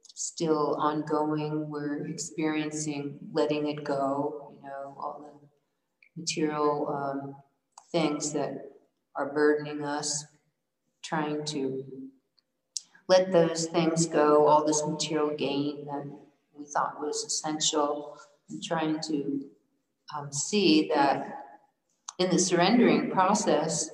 [0.01, 1.69] still ongoing.
[1.69, 7.36] We're experiencing letting it go, you know, all the material um,
[7.91, 8.71] things that
[9.15, 10.25] are burdening us,
[11.03, 11.86] trying to
[13.08, 16.06] let those things go, all this material gain that
[16.58, 18.17] we thought was essential,
[18.49, 19.41] and trying to
[20.15, 21.39] um, see that
[22.17, 23.89] in the surrendering process,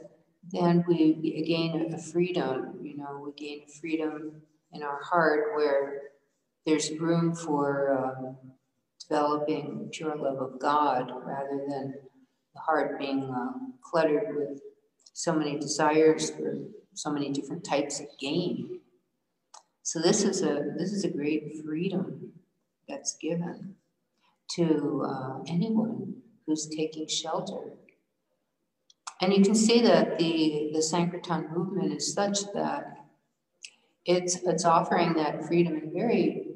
[0.52, 1.14] then we
[1.46, 4.42] gain a freedom, you know, we gain freedom
[4.74, 6.02] in our heart where
[6.66, 8.38] there's room for um,
[9.08, 11.96] developing pure love of God rather than
[12.54, 14.62] the heart being uh, cluttered with
[15.14, 16.56] so many desires for
[16.94, 18.80] so many different types of gain.
[19.84, 22.34] So this is a this is a great freedom
[22.88, 23.76] that's given
[24.56, 27.74] to uh, anyone who's taking shelter.
[29.22, 32.86] And you can see that the, the Sankirtan movement is such that
[34.06, 36.48] it's, it's offering that freedom in a very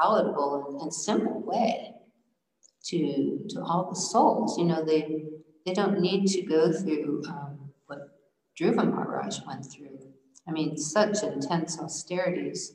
[0.00, 1.94] palatable and, simple way
[2.84, 4.58] to, to all the souls.
[4.58, 5.24] You know, they,
[5.64, 7.98] they don't need to go through um, what
[8.58, 9.98] Dhruva Maharaj went through.
[10.48, 12.74] I mean, such intense austerities.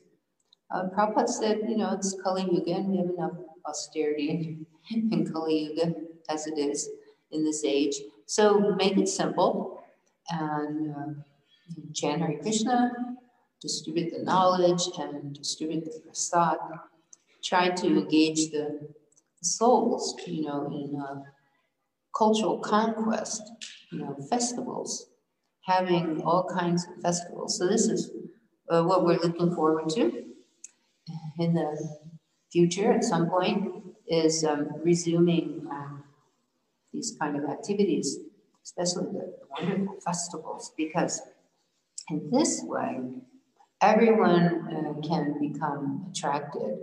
[0.74, 3.38] Uh, Prabhupada said, you know, it's Kali Yuga and we have enough
[3.68, 4.60] austerity
[4.92, 5.94] in Kali Yuga
[6.30, 6.90] as it is
[7.32, 7.96] in this age.
[8.26, 9.84] So make it simple
[10.30, 11.10] and uh,
[11.94, 12.92] chant Hare Krishna,
[13.62, 16.58] distribute the knowledge and distribute the prasad.
[17.44, 18.90] Try to engage the
[19.42, 21.22] souls, you know, in uh,
[22.18, 23.42] cultural conquest,
[23.92, 25.08] you know, festivals,
[25.66, 27.58] having all kinds of festivals.
[27.58, 28.12] So this is
[28.70, 30.24] uh, what we're looking forward to
[31.40, 32.00] in the
[32.52, 36.03] future at some point is um, resuming um,
[36.94, 38.18] these kind of activities,
[38.64, 41.22] especially the wonderful festivals, because
[42.10, 43.00] in this way,
[43.82, 46.78] everyone uh, can become attracted.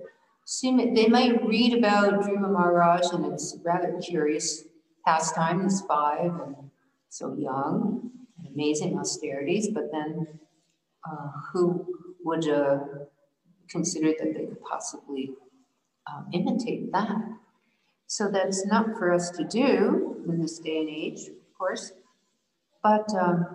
[0.62, 4.64] They might read about Dhruva Maharaj, and it's rather curious
[5.06, 5.62] pastime.
[5.62, 6.56] He's five and
[7.08, 8.10] so young,
[8.52, 10.26] amazing austerities, but then
[11.08, 11.86] uh, who
[12.24, 12.78] would uh,
[13.70, 15.30] consider that they could possibly
[16.10, 17.16] um, imitate that?
[18.10, 21.92] So that's not for us to do in this day and age, of course,
[22.82, 23.46] but um,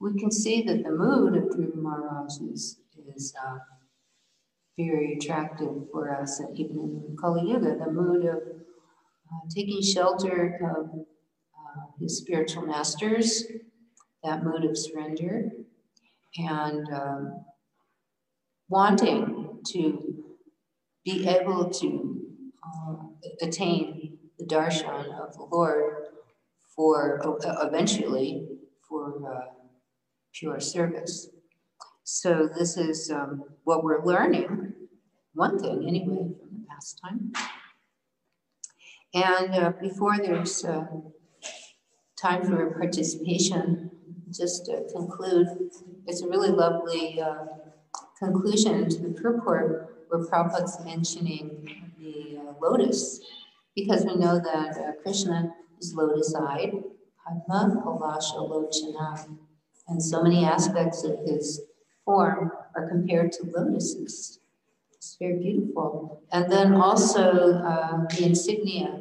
[0.00, 2.78] we can see that the mood of Dhruva Maharaj is,
[3.16, 3.58] is uh,
[4.78, 10.60] very attractive for us, and even in Kali Yuga, the mood of uh, taking shelter
[10.62, 13.46] of uh, his spiritual masters,
[14.22, 15.50] that mood of surrender,
[16.38, 17.44] and um,
[18.68, 20.22] wanting to
[21.04, 22.22] be able to
[22.64, 22.94] uh,
[23.42, 25.94] attain the darshan of the Lord
[26.74, 28.46] for uh, eventually
[28.88, 29.46] for uh,
[30.32, 31.28] pure service.
[32.04, 34.74] So this is um, what we're learning.
[35.34, 37.32] One thing, anyway, from the past time.
[39.14, 40.86] And uh, before there's uh,
[42.16, 43.90] time for participation,
[44.30, 45.48] just to conclude,
[46.06, 47.46] it's a really lovely uh,
[48.18, 53.20] conclusion to the purport where Prabhupada's mentioning the lotus,
[53.74, 56.82] because we know that uh, Krishna is lotus-eyed,
[57.26, 59.28] Padma Palasha Lochana,
[59.88, 61.62] and so many aspects of his
[62.04, 64.40] form are compared to lotuses.
[64.92, 66.22] It's very beautiful.
[66.32, 69.00] And then also uh, the insignia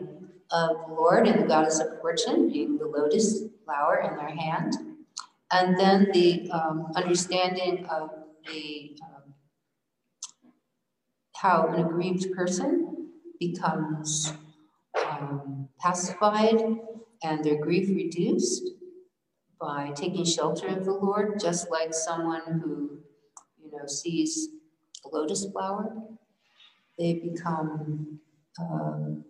[0.51, 4.73] of the Lord and the goddess of fortune, being the lotus flower in their hand.
[5.51, 8.09] And then the um, understanding of
[8.45, 9.33] the um,
[11.35, 13.04] how an aggrieved person
[13.39, 14.33] becomes
[15.09, 16.61] um, pacified
[17.23, 18.69] and their grief reduced
[19.59, 22.99] by taking shelter of the Lord, just like someone who,
[23.63, 24.49] you know, sees
[25.05, 25.95] a lotus flower.
[26.97, 28.19] They become
[28.59, 29.25] um,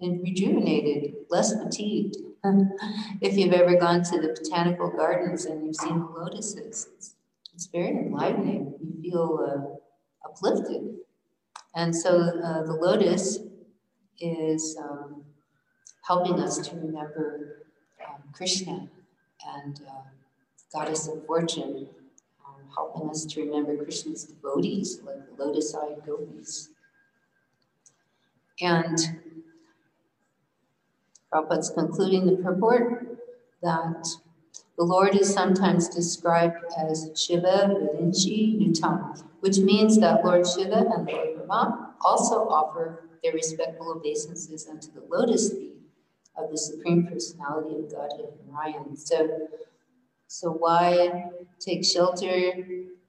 [0.00, 2.16] rejuvenated, less fatigued.
[3.20, 7.14] if you've ever gone to the botanical gardens and you've seen the lotuses, it's,
[7.54, 8.74] it's very enlightening.
[8.80, 10.96] You feel uh, uplifted.
[11.74, 13.38] And so uh, the lotus
[14.20, 15.24] is um,
[16.06, 17.64] helping us to remember
[18.06, 18.88] um, Krishna
[19.56, 20.02] and uh,
[20.72, 21.88] goddess of fortune,
[22.46, 26.68] um, helping us to remember Krishna's devotees, like the lotus-eyed gopis.
[28.60, 28.98] And
[31.32, 33.18] Prabhupada's concluding the purport
[33.62, 34.06] that
[34.82, 41.06] the Lord is sometimes described as Shiva Virinchi Nutam, which means that Lord Shiva and
[41.06, 45.76] Lord Brahma also offer their respectful obeisances unto the lotus feet
[46.36, 48.96] of the Supreme Personality of Godhead Narayan.
[48.96, 49.46] So,
[50.26, 51.30] so why
[51.60, 52.52] take shelter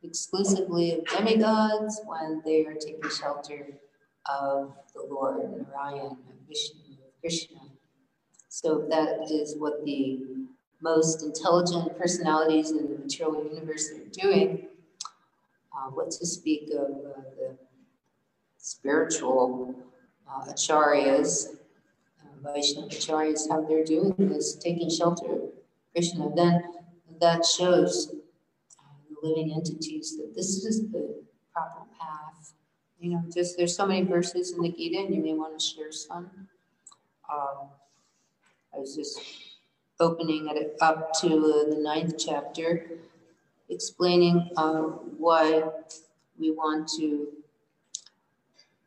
[0.04, 3.80] exclusively of demigods when they are taking shelter
[4.30, 7.62] of the Lord Narayan, of Vishnu, of Krishna?
[8.48, 10.43] So that is what the
[10.84, 14.68] most intelligent personalities in the material universe are doing.
[15.76, 17.58] Uh, what to speak of uh, the
[18.58, 19.74] spiritual
[20.30, 21.56] uh, acharyas
[22.44, 25.42] Vaishnava acharyas, how they're doing this, taking shelter of
[25.94, 26.62] Krishna, then
[27.22, 28.14] that shows
[28.80, 31.24] uh, the living entities that this is the
[31.54, 32.54] proper path.
[33.00, 35.66] You know, just there's so many verses in the Gita, and you may want to
[35.66, 36.30] share some.
[37.32, 37.70] Um,
[38.76, 39.22] I was just
[40.04, 42.68] opening it up to the ninth chapter,
[43.70, 44.84] explaining uh,
[45.24, 45.64] why
[46.40, 47.28] we want to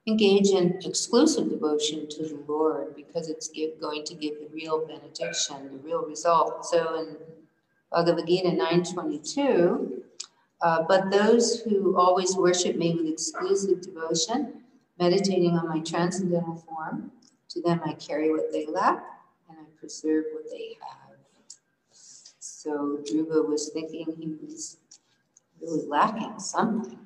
[0.07, 4.87] engage in exclusive devotion to the Lord because it's give, going to give the real
[4.87, 6.65] benediction, the real result.
[6.67, 7.17] So in
[7.91, 10.03] Bhagavad Gita 922,
[10.63, 14.63] uh, but those who always worship me with exclusive devotion,
[14.99, 17.11] meditating on my transcendental form,
[17.49, 19.05] to them I carry what they lack
[19.49, 21.06] and I preserve what they have.
[22.67, 24.79] So Dhruva was thinking he was
[25.61, 26.99] really lacking something,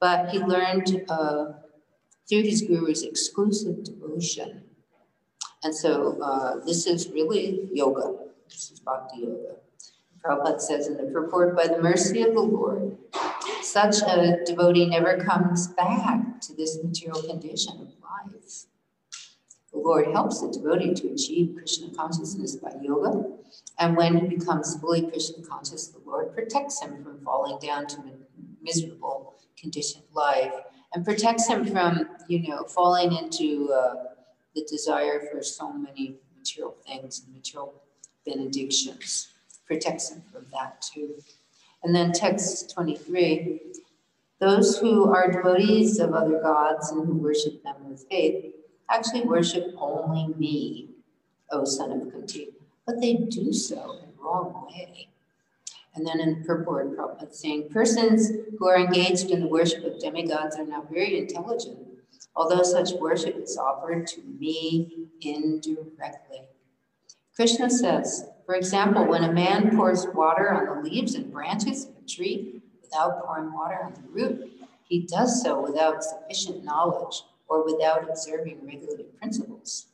[0.00, 1.04] but he learned.
[1.08, 1.46] Uh,
[2.28, 4.62] through his guru's exclusive devotion.
[5.62, 8.14] And so uh, this is really yoga.
[8.48, 9.56] This is bhakti yoga.
[10.24, 12.96] Prabhupada says in the purport, by the mercy of the Lord,
[13.62, 18.66] such a devotee never comes back to this material condition of life.
[19.76, 23.24] The Lord helps the devotee to achieve Krishna consciousness by yoga,
[23.78, 27.98] and when he becomes fully Krishna conscious, the Lord protects him from falling down to
[27.98, 28.12] a
[28.62, 30.54] miserable conditioned life
[30.94, 33.96] and protects him from, you know, falling into uh,
[34.54, 37.74] the desire for so many material things and material
[38.24, 39.28] benedictions.
[39.66, 41.16] Protects him from that too.
[41.82, 43.60] And then text 23
[44.38, 48.54] those who are devotees of other gods and who worship them with faith
[48.90, 50.88] actually worship only me,
[51.50, 52.48] O son of Kunti,
[52.86, 55.08] but they do so in the wrong way.
[55.94, 60.56] And then in purport, Prabhupada saying, persons who are engaged in the worship of demigods
[60.56, 61.78] are not very intelligent,
[62.34, 66.42] although such worship is offered to me indirectly.
[67.34, 71.96] Krishna says, for example, when a man pours water on the leaves and branches of
[71.96, 74.52] a tree without pouring water on the root,
[74.84, 79.86] he does so without sufficient knowledge or without observing regulative principles.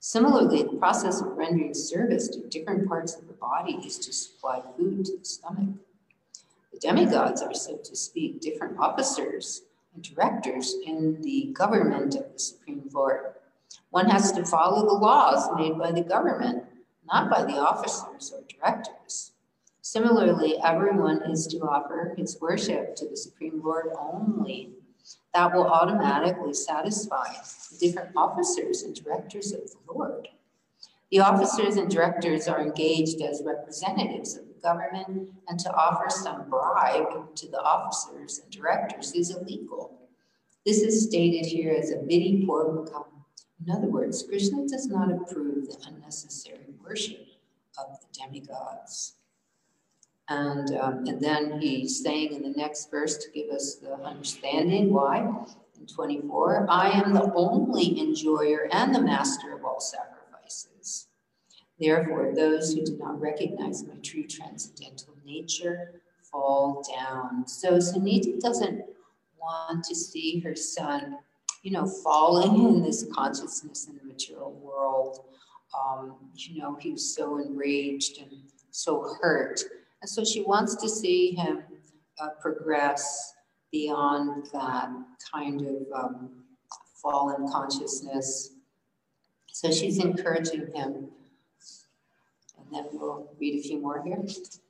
[0.00, 4.60] Similarly, the process of rendering service to different parts of the body is to supply
[4.76, 5.76] food to the stomach.
[6.72, 9.62] The demigods are, so to speak, different officers
[9.94, 13.34] and directors in the government of the Supreme Lord.
[13.90, 16.64] One has to follow the laws made by the government,
[17.06, 19.32] not by the officers or directors.
[19.82, 24.70] Similarly, everyone is to offer his worship to the Supreme Lord only
[25.34, 27.32] that will automatically satisfy
[27.70, 30.28] the different officers and directors of the Lord.
[31.10, 36.48] The officers and directors are engaged as representatives of the government, and to offer some
[36.48, 39.98] bribe to the officers and directors is illegal.
[40.64, 43.04] This is stated here as a vidhi purvakam.
[43.64, 47.26] In other words, Krishna does not approve the unnecessary worship
[47.78, 49.14] of the demigods.
[50.28, 54.92] And, um, and then he's saying in the next verse to give us the understanding
[54.92, 55.18] why.
[55.78, 61.08] In 24, I am the only enjoyer and the master of all sacrifices.
[61.78, 66.00] Therefore, those who do not recognize my true transcendental nature
[66.30, 67.46] fall down.
[67.48, 68.84] So Suniti doesn't
[69.40, 71.18] want to see her son,
[71.62, 75.24] you know, falling in this consciousness in the material world.
[75.76, 78.30] Um, you know, he was so enraged and
[78.70, 79.64] so hurt
[80.02, 81.62] and so she wants to see him
[82.20, 83.34] uh, progress
[83.70, 84.90] beyond that
[85.32, 86.30] kind of um,
[87.00, 88.50] fallen consciousness.
[89.52, 91.08] So she's encouraging him.
[92.58, 94.18] And then we'll read a few more here.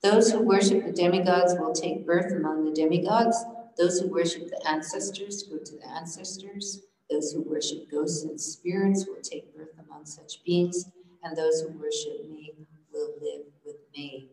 [0.03, 3.43] Those who worship the demigods will take birth among the demigods.
[3.79, 6.83] Those who worship the ancestors go to the ancestors.
[7.11, 10.85] Those who worship ghosts and spirits will take birth among such beings.
[11.23, 12.53] And those who worship me
[12.93, 14.32] will live with me.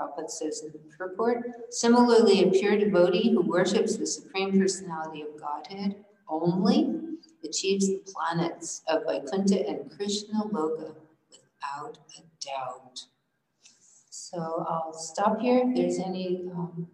[0.00, 1.44] Prabhupada says in the purport.
[1.70, 5.96] Similarly, a pure devotee who worships the Supreme Personality of Godhead
[6.28, 6.96] only
[7.44, 10.94] achieves the planets of Vaikuntha and Krishna Loka
[11.30, 13.06] without a doubt.
[14.10, 15.64] So I'll stop here.
[15.66, 16.88] If there's any um,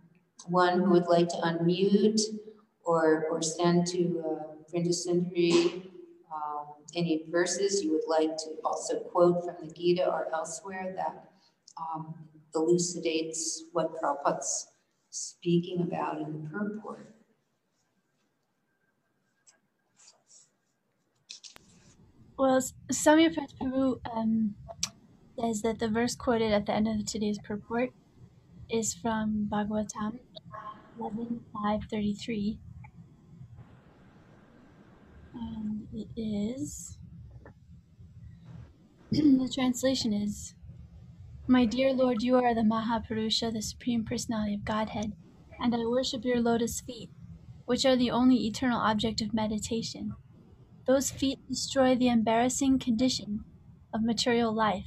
[0.47, 2.21] one who would like to unmute
[2.85, 5.83] or, or send to uh, Sundari
[6.33, 11.31] um, any verses you would like to also quote from the Gita or elsewhere that
[11.77, 12.15] um,
[12.57, 14.67] elucidates what Prabhupada's
[15.11, 17.15] speaking about in the purport.
[22.39, 22.61] Well,
[22.93, 24.57] Samya Prabhu um,
[25.39, 27.91] says that the verse quoted at the end of today's purport
[28.69, 30.19] is from Bhagavatam
[30.99, 32.59] 11.5.33.
[35.35, 36.99] And it is,
[39.11, 40.55] the translation is,
[41.49, 45.13] my dear Lord, you are the Mahapurusha, the Supreme Personality of Godhead,
[45.61, 47.09] and I worship your lotus feet,
[47.67, 50.17] which are the only eternal object of meditation.
[50.89, 53.45] Those feet destroy the embarrassing condition
[53.95, 54.87] of material life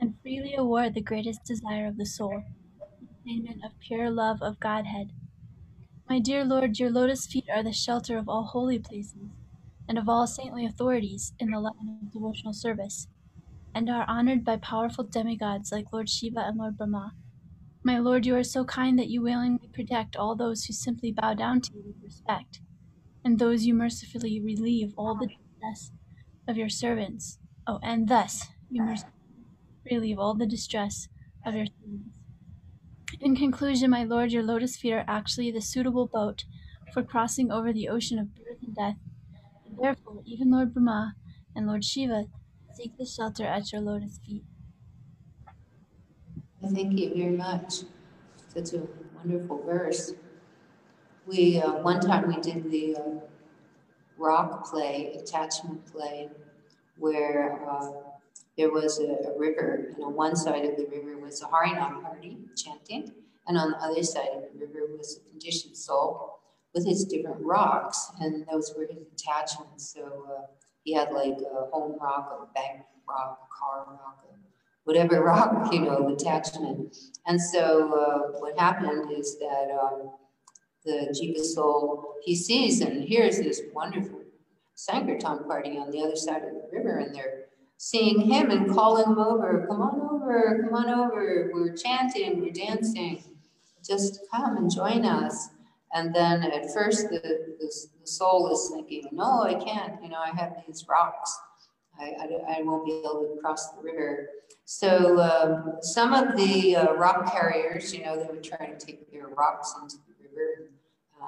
[0.00, 2.42] and freely award the greatest desire of the soul,
[3.00, 5.12] the attainment of pure love of Godhead.
[6.08, 9.30] My dear Lord, your lotus feet are the shelter of all holy places
[9.88, 13.06] and of all saintly authorities in the line of devotional service
[13.74, 17.12] and are honored by powerful demigods like Lord Shiva and Lord Brahma.
[17.82, 21.34] My Lord, you are so kind that you willingly protect all those who simply bow
[21.34, 22.60] down to you with respect,
[23.24, 25.90] and those you mercifully relieve all the distress
[26.46, 27.38] of your servants.
[27.66, 29.12] Oh, and thus you mercifully
[29.90, 31.08] relieve all the distress
[31.44, 32.18] of your servants.
[33.20, 36.44] In conclusion, my Lord, your lotus feet are actually the suitable boat
[36.92, 38.96] for crossing over the ocean of birth and death.
[39.66, 41.14] And therefore, even Lord Brahma
[41.54, 42.24] and Lord Shiva
[42.74, 44.44] Seek the shelter at your lotus feet.
[46.72, 47.80] Thank you very much.
[48.48, 48.82] Such a
[49.14, 50.14] wonderful verse.
[51.26, 53.20] We uh, one time we did the uh,
[54.16, 56.30] rock play, attachment play,
[56.98, 57.92] where uh,
[58.56, 62.02] there was a, a, river, and on one side of the river was a Harinam
[62.02, 63.12] party chanting,
[63.46, 66.38] and on the other side of the river was a conditioned soul
[66.74, 69.92] with his different rocks, and those were his attachments.
[69.92, 70.46] So uh,
[70.84, 74.24] he had like a home rock, a bank rock, a car rock,
[74.84, 76.96] whatever rock, you know, attachment.
[77.26, 80.10] And so uh, what happened is that um,
[80.84, 84.20] the Jiva soul, he sees and hears this wonderful
[84.74, 87.44] Sankirtan party on the other side of the river, and they're
[87.76, 92.52] seeing him and calling him over, come on over, come on over, we're chanting, we're
[92.52, 93.22] dancing,
[93.84, 95.50] just come and join us.
[95.94, 100.18] And then at first the, the, the soul is thinking, no, I can't, you know,
[100.18, 101.38] I have these rocks.
[102.00, 104.28] I, I, I won't be able to cross the river.
[104.64, 109.12] So um, some of the uh, rock carriers, you know, they would try to take
[109.12, 110.70] their rocks into the river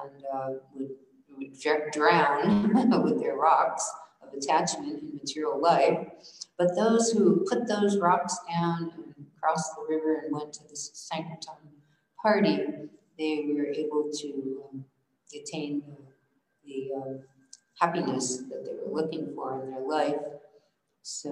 [0.03, 0.91] and uh, would,
[1.37, 3.91] would drown with their rocks
[4.23, 6.09] of attachment in material life.
[6.57, 10.77] But those who put those rocks down and crossed the river and went to the
[10.77, 11.55] Sankirtan
[12.23, 12.61] party,
[13.19, 14.85] they were able to um,
[15.35, 15.97] attain the,
[16.67, 17.13] the uh,
[17.81, 20.21] happiness that they were looking for in their life.
[21.03, 21.31] So,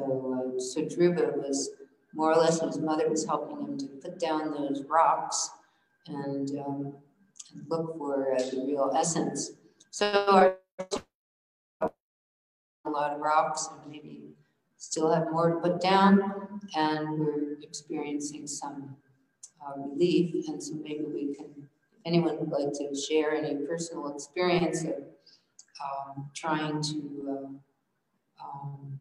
[0.57, 1.71] uh, so Dhruva was
[2.15, 5.51] more or less his mother was helping him to put down those rocks
[6.07, 6.95] and, um,
[7.69, 9.53] look for uh, the real essence.
[9.91, 10.57] So
[11.81, 14.35] a lot of rocks and maybe
[14.77, 18.97] still have more to put down and we're experiencing some
[19.65, 21.69] uh, relief and so maybe we can,
[22.05, 24.95] anyone would like to share any personal experience of
[25.83, 29.01] um, trying to uh, um,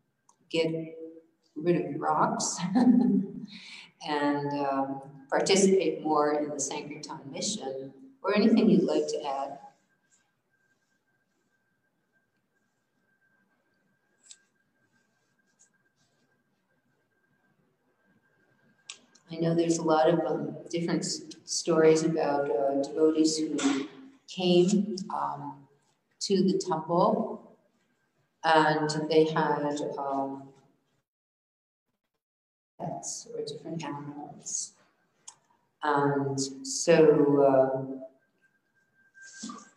[0.50, 0.68] get
[1.56, 2.58] rid of rocks
[4.08, 7.94] and um, participate more in the Sankirtan mission,
[8.24, 9.60] or anything you'd like to add.
[19.32, 21.06] I know there's a lot of um, different
[21.46, 23.88] stories about uh, devotees who
[24.28, 25.56] came um,
[26.20, 27.56] to the temple
[28.44, 30.50] and they had um,
[32.78, 34.74] pets or different animals.
[35.82, 38.08] And so, uh,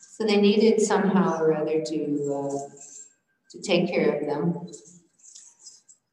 [0.01, 2.77] so they needed somehow or other to, uh,
[3.51, 4.67] to take care of them.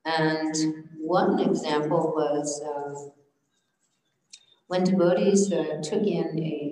[0.05, 2.61] And one example was
[4.71, 6.71] when devotees uh, took in a,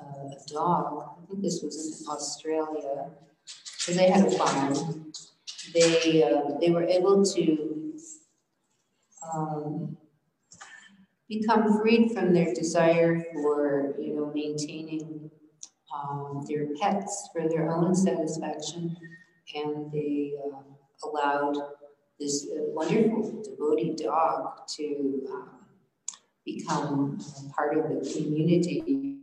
[0.00, 3.10] uh, a, dog, I think this was in Australia,
[3.76, 5.12] because they had a farm,
[5.74, 7.94] they, uh, they were able to
[9.22, 9.98] um,
[11.28, 15.30] become freed from their desire for, you know, maintaining
[15.94, 18.96] um, their pets for their own satisfaction.
[19.54, 20.62] And they uh,
[21.06, 21.56] allowed
[22.18, 25.61] this uh, wonderful devotee dog to um,
[26.44, 27.18] become
[27.54, 29.18] part of the community,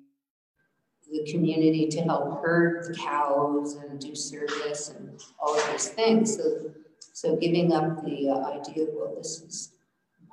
[1.12, 6.38] the community to help herd the cows and do service and all of these things.
[6.38, 6.72] So,
[7.14, 9.74] so giving up the uh, idea, well, this is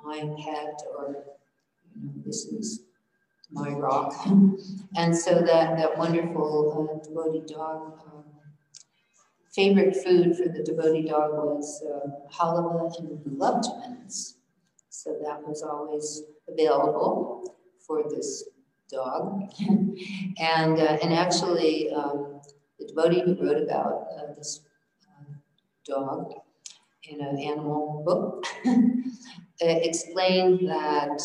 [0.03, 1.23] my pet or
[1.95, 2.81] you know, this is
[3.51, 4.13] my rock.
[4.95, 8.23] and so that, that wonderful uh, devotee dog, um,
[9.53, 13.63] favorite food for the devotee dog was uh, halava and gulab
[14.97, 18.45] So that was always available for this
[18.91, 19.43] dog.
[20.39, 22.41] and, uh, and actually, um,
[22.79, 24.61] the devotee who wrote about uh, this
[25.07, 25.33] uh,
[25.85, 26.33] dog
[27.03, 28.71] in an animal book uh,
[29.61, 31.21] explained that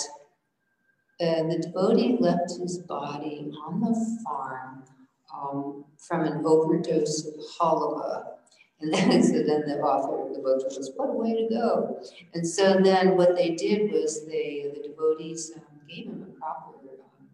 [1.22, 4.84] uh, the devotee left his body on the farm
[5.34, 8.32] um, from an overdose of halava.
[8.82, 12.00] And then, so then the author of the book was, what a way to go.
[12.34, 16.76] And so then what they did was they, the devotees um, gave him a proper
[16.78, 17.28] um,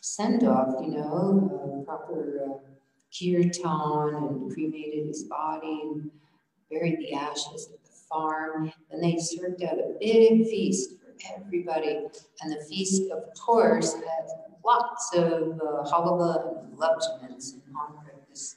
[0.00, 2.58] send off, you know, proper uh,
[3.10, 6.10] kirtan and cremated his body and
[6.70, 12.06] buried the ashes at the farm, and they served out a big feast for everybody.
[12.42, 14.28] And the feast, of course, had
[14.64, 18.56] lots of uh, and lubchments in honor of this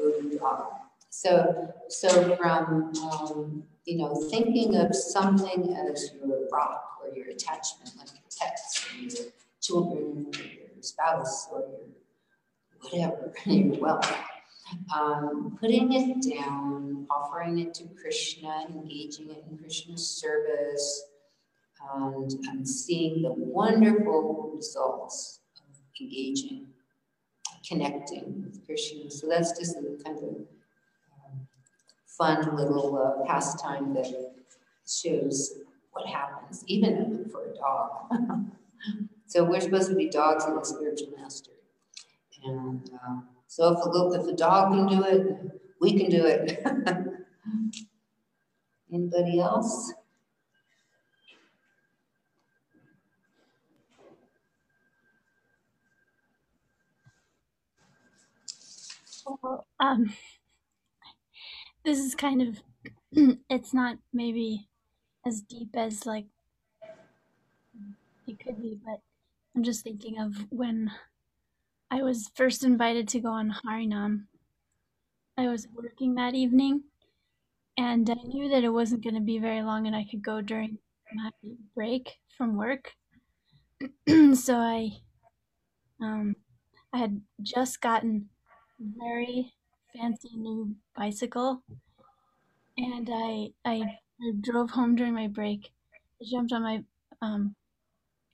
[0.00, 0.83] um, dog.
[1.16, 7.92] So, so from um, you know thinking of something as your rock or your attachment,
[7.96, 11.60] like your pets or your children or your spouse or
[12.92, 14.14] your whatever, your wealth
[14.94, 21.04] um, putting it down, offering it to Krishna, engaging it in Krishna's service,
[21.94, 26.68] and, and seeing the wonderful results of engaging,
[27.66, 29.10] connecting with Krishna.
[29.10, 30.46] So that's just a kind of um,
[32.18, 34.06] fun little uh, pastime that
[34.86, 35.52] shows
[35.92, 37.90] what happens, even for a dog.
[39.26, 41.52] so we're supposed to be dogs in the spiritual master.
[42.44, 46.62] And uh, so if a, if a dog can do it, we can do it.
[48.92, 49.94] Anybody else?
[59.80, 60.12] Um,
[61.84, 62.62] this is kind of,
[63.50, 64.68] it's not maybe
[65.26, 66.26] as deep as like
[68.26, 69.00] it could be, but
[69.54, 70.90] I'm just thinking of when
[71.90, 74.24] I was first invited to go on Harinam.
[75.36, 76.84] I was working that evening
[77.76, 80.40] and I knew that it wasn't going to be very long and I could go
[80.40, 80.78] during
[81.12, 81.30] my
[81.74, 82.92] break from work.
[84.34, 84.90] so I
[86.00, 86.36] um
[86.92, 88.28] I had just gotten
[88.78, 89.52] very
[89.96, 91.62] fancy new bicycle
[92.76, 93.98] and I I,
[94.40, 95.72] drove home during my break.
[96.20, 96.84] I jumped on my
[97.20, 97.54] um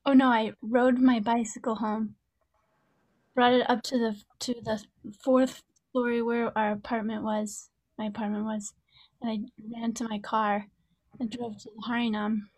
[0.06, 2.16] oh no, I rode my bicycle home.
[3.34, 4.82] Brought it up to the to the
[5.22, 7.70] fourth story where our apartment was.
[7.98, 8.72] My apartment was,
[9.20, 10.66] and I ran to my car
[11.18, 12.48] and drove to the Harinam.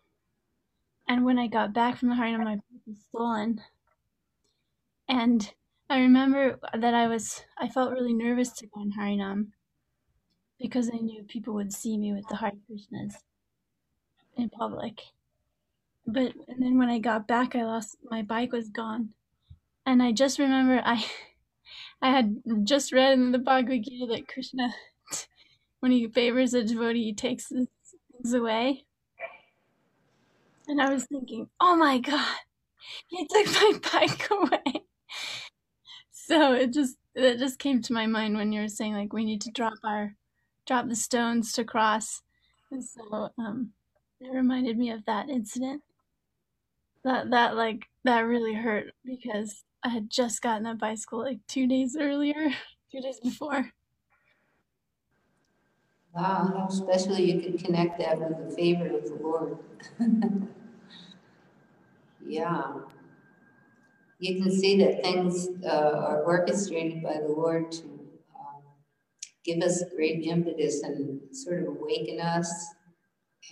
[1.07, 3.61] And when I got back from the Harinam, my bike was stolen.
[5.09, 5.53] And
[5.93, 9.49] I remember that I was I felt really nervous to go in Harinam
[10.59, 13.13] because I knew people would see me with the Hare Krishnas
[14.35, 15.01] in public.
[16.07, 19.09] But and then when I got back, I lost my bike was gone,
[19.85, 21.05] and I just remember I
[22.01, 24.73] I had just read in the Bhagavad Gita that Krishna,
[25.79, 28.85] when he favors a devotee, he takes things away.
[30.67, 32.37] And I was thinking, oh my God,
[33.05, 34.82] he took my bike away.
[36.33, 39.23] So it just it just came to my mind when you were saying like we
[39.23, 40.15] need to drop our
[40.65, 42.23] drop the stones to cross,
[42.71, 43.73] and so um,
[44.19, 45.83] it reminded me of that incident.
[47.03, 51.67] That that like that really hurt because I had just gotten a bicycle like two
[51.67, 52.49] days earlier,
[52.91, 53.71] two days before.
[56.15, 59.57] Wow, how special you could connect that with the favor of the Lord.
[62.25, 62.73] yeah.
[64.23, 68.63] You can see that things uh, are orchestrated by the Lord to um,
[69.43, 72.49] give us great impetus and sort of awaken us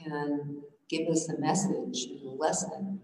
[0.06, 3.02] and give us a message, and a lesson.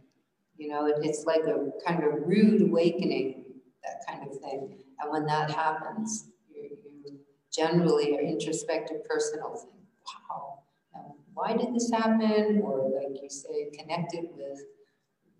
[0.55, 3.43] You know, it, it's like a kind of rude awakening,
[3.83, 4.77] that kind of thing.
[5.01, 6.69] And when that happens, you,
[7.03, 7.19] you
[7.53, 10.59] generally are introspective personal think, wow,
[11.33, 12.61] why did this happen?
[12.63, 14.57] Or like you say, connected with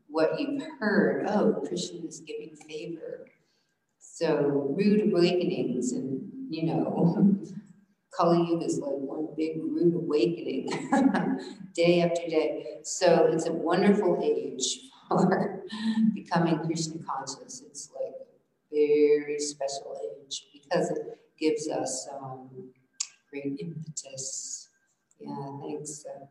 [0.09, 1.25] what you've heard.
[1.27, 3.27] Oh, Krishna is giving favor.
[3.99, 7.37] So rude awakenings and, you know,
[8.11, 10.69] Kali Yuga is like one big rude awakening
[11.75, 12.79] day after day.
[12.83, 15.63] So it's a wonderful age for
[16.15, 17.61] becoming Krishna conscious.
[17.61, 18.13] It's like
[18.73, 22.49] a very special age because it gives us um,
[23.29, 24.69] great impetus.
[25.19, 26.05] Yeah, thanks.
[26.05, 26.25] Uh,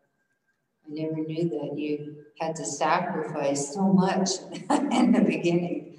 [0.89, 4.31] I never knew that you had to sacrifice so much
[4.93, 5.99] in the beginning.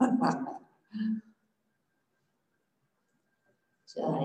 [3.84, 4.18] so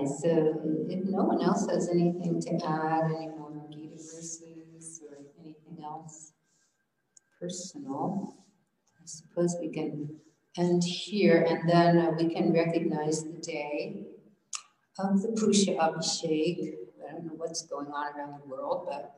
[0.88, 6.32] if no one else has anything to add, any more Gita verses or anything else,
[7.38, 8.34] personal.
[9.00, 10.20] I suppose we can
[10.56, 14.06] end here and then uh, we can recognize the day
[14.98, 16.74] of the Pushpa Abhishek.
[17.06, 19.17] I don't know what's going on around the world, but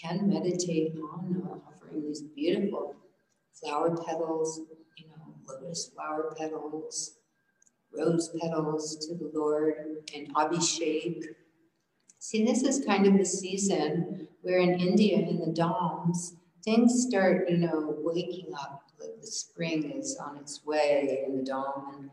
[0.00, 2.96] can meditate on uh, offering these beautiful
[3.52, 4.60] flower petals,
[4.98, 7.16] you know, lotus flower petals,
[7.96, 9.74] rose petals to the Lord,
[10.14, 11.22] and Abhishek.
[12.18, 16.32] See, this is kind of the season where in India, in the Dhams,
[16.64, 18.82] things start, you know, waking up.
[18.98, 22.10] Like the spring is on its way in the Dham, and,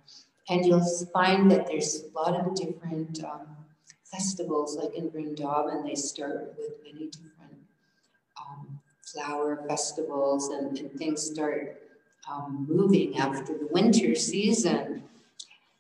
[0.50, 3.48] and you'll find that there's a lot of different um,
[4.12, 7.41] festivals, like in Vrindavan, they start with many different
[8.52, 11.82] um, flower festivals, and, and, things start
[12.30, 15.04] um, moving after the winter season.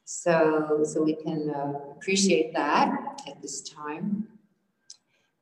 [0.05, 4.27] So, so we can uh, appreciate that at this time,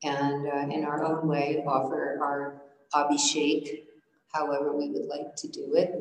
[0.04, 2.62] and uh, in our own way offer our
[2.94, 3.84] Abhishek,
[4.34, 5.96] however we would like to do it,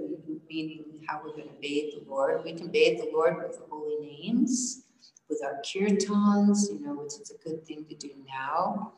[0.48, 2.44] meaning how we're going to bathe the Lord.
[2.44, 4.82] We can bathe the Lord with the holy names,
[5.28, 8.92] with our kirtans, you know, which is a good thing to do now.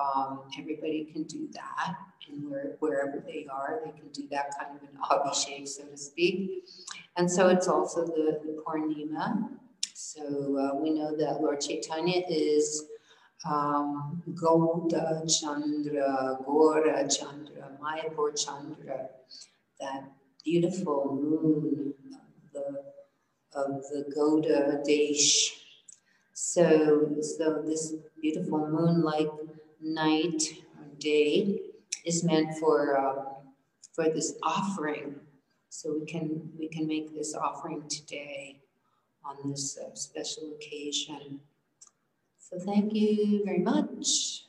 [0.00, 1.96] Um, everybody can do that,
[2.28, 5.96] and where, wherever they are, they can do that kind of an abhishek, so to
[5.96, 6.64] speak.
[7.16, 9.50] And so it's also the, the Purnima.
[9.92, 10.22] So
[10.58, 12.84] uh, we know that Lord Chaitanya is
[13.44, 19.08] um, Gauda Chandra, Gora Chandra, Mayapur Chandra,
[19.80, 20.10] that
[20.44, 25.58] beautiful moon of the, of the Gauda Desh.
[26.32, 29.28] So, so this beautiful moonlight
[29.82, 30.42] night
[30.98, 31.60] day
[32.04, 33.24] is meant for uh,
[33.94, 35.16] for this offering.
[35.68, 38.60] So we can we can make this offering today
[39.24, 41.40] on this uh, special occasion.
[42.38, 44.44] So thank you very much.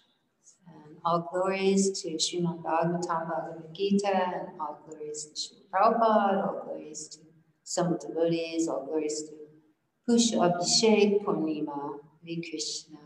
[0.68, 6.62] And all glories to Srimad Bhagavatam Bhagavad Gita, and all glories to Srila Prabhupada, all
[6.66, 7.20] glories to
[7.64, 9.34] some devotees, all glories to
[10.08, 13.03] Pushpa Abhishek Purnima, Hare Krishna.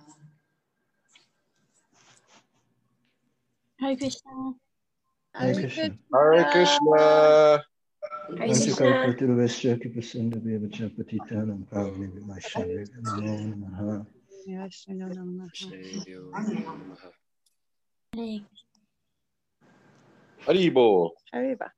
[3.80, 4.54] Hare Krishna.
[5.34, 5.98] Hare Krishna.
[6.14, 7.64] Hare Krishna.
[8.30, 14.06] Vanchakal Patiruvesya Kipasunda Vyavacha Patitanam Pavani Vimashari Namo Namaha.
[18.16, 18.42] Hare
[20.46, 21.12] Haribo.
[21.34, 21.72] Arriba.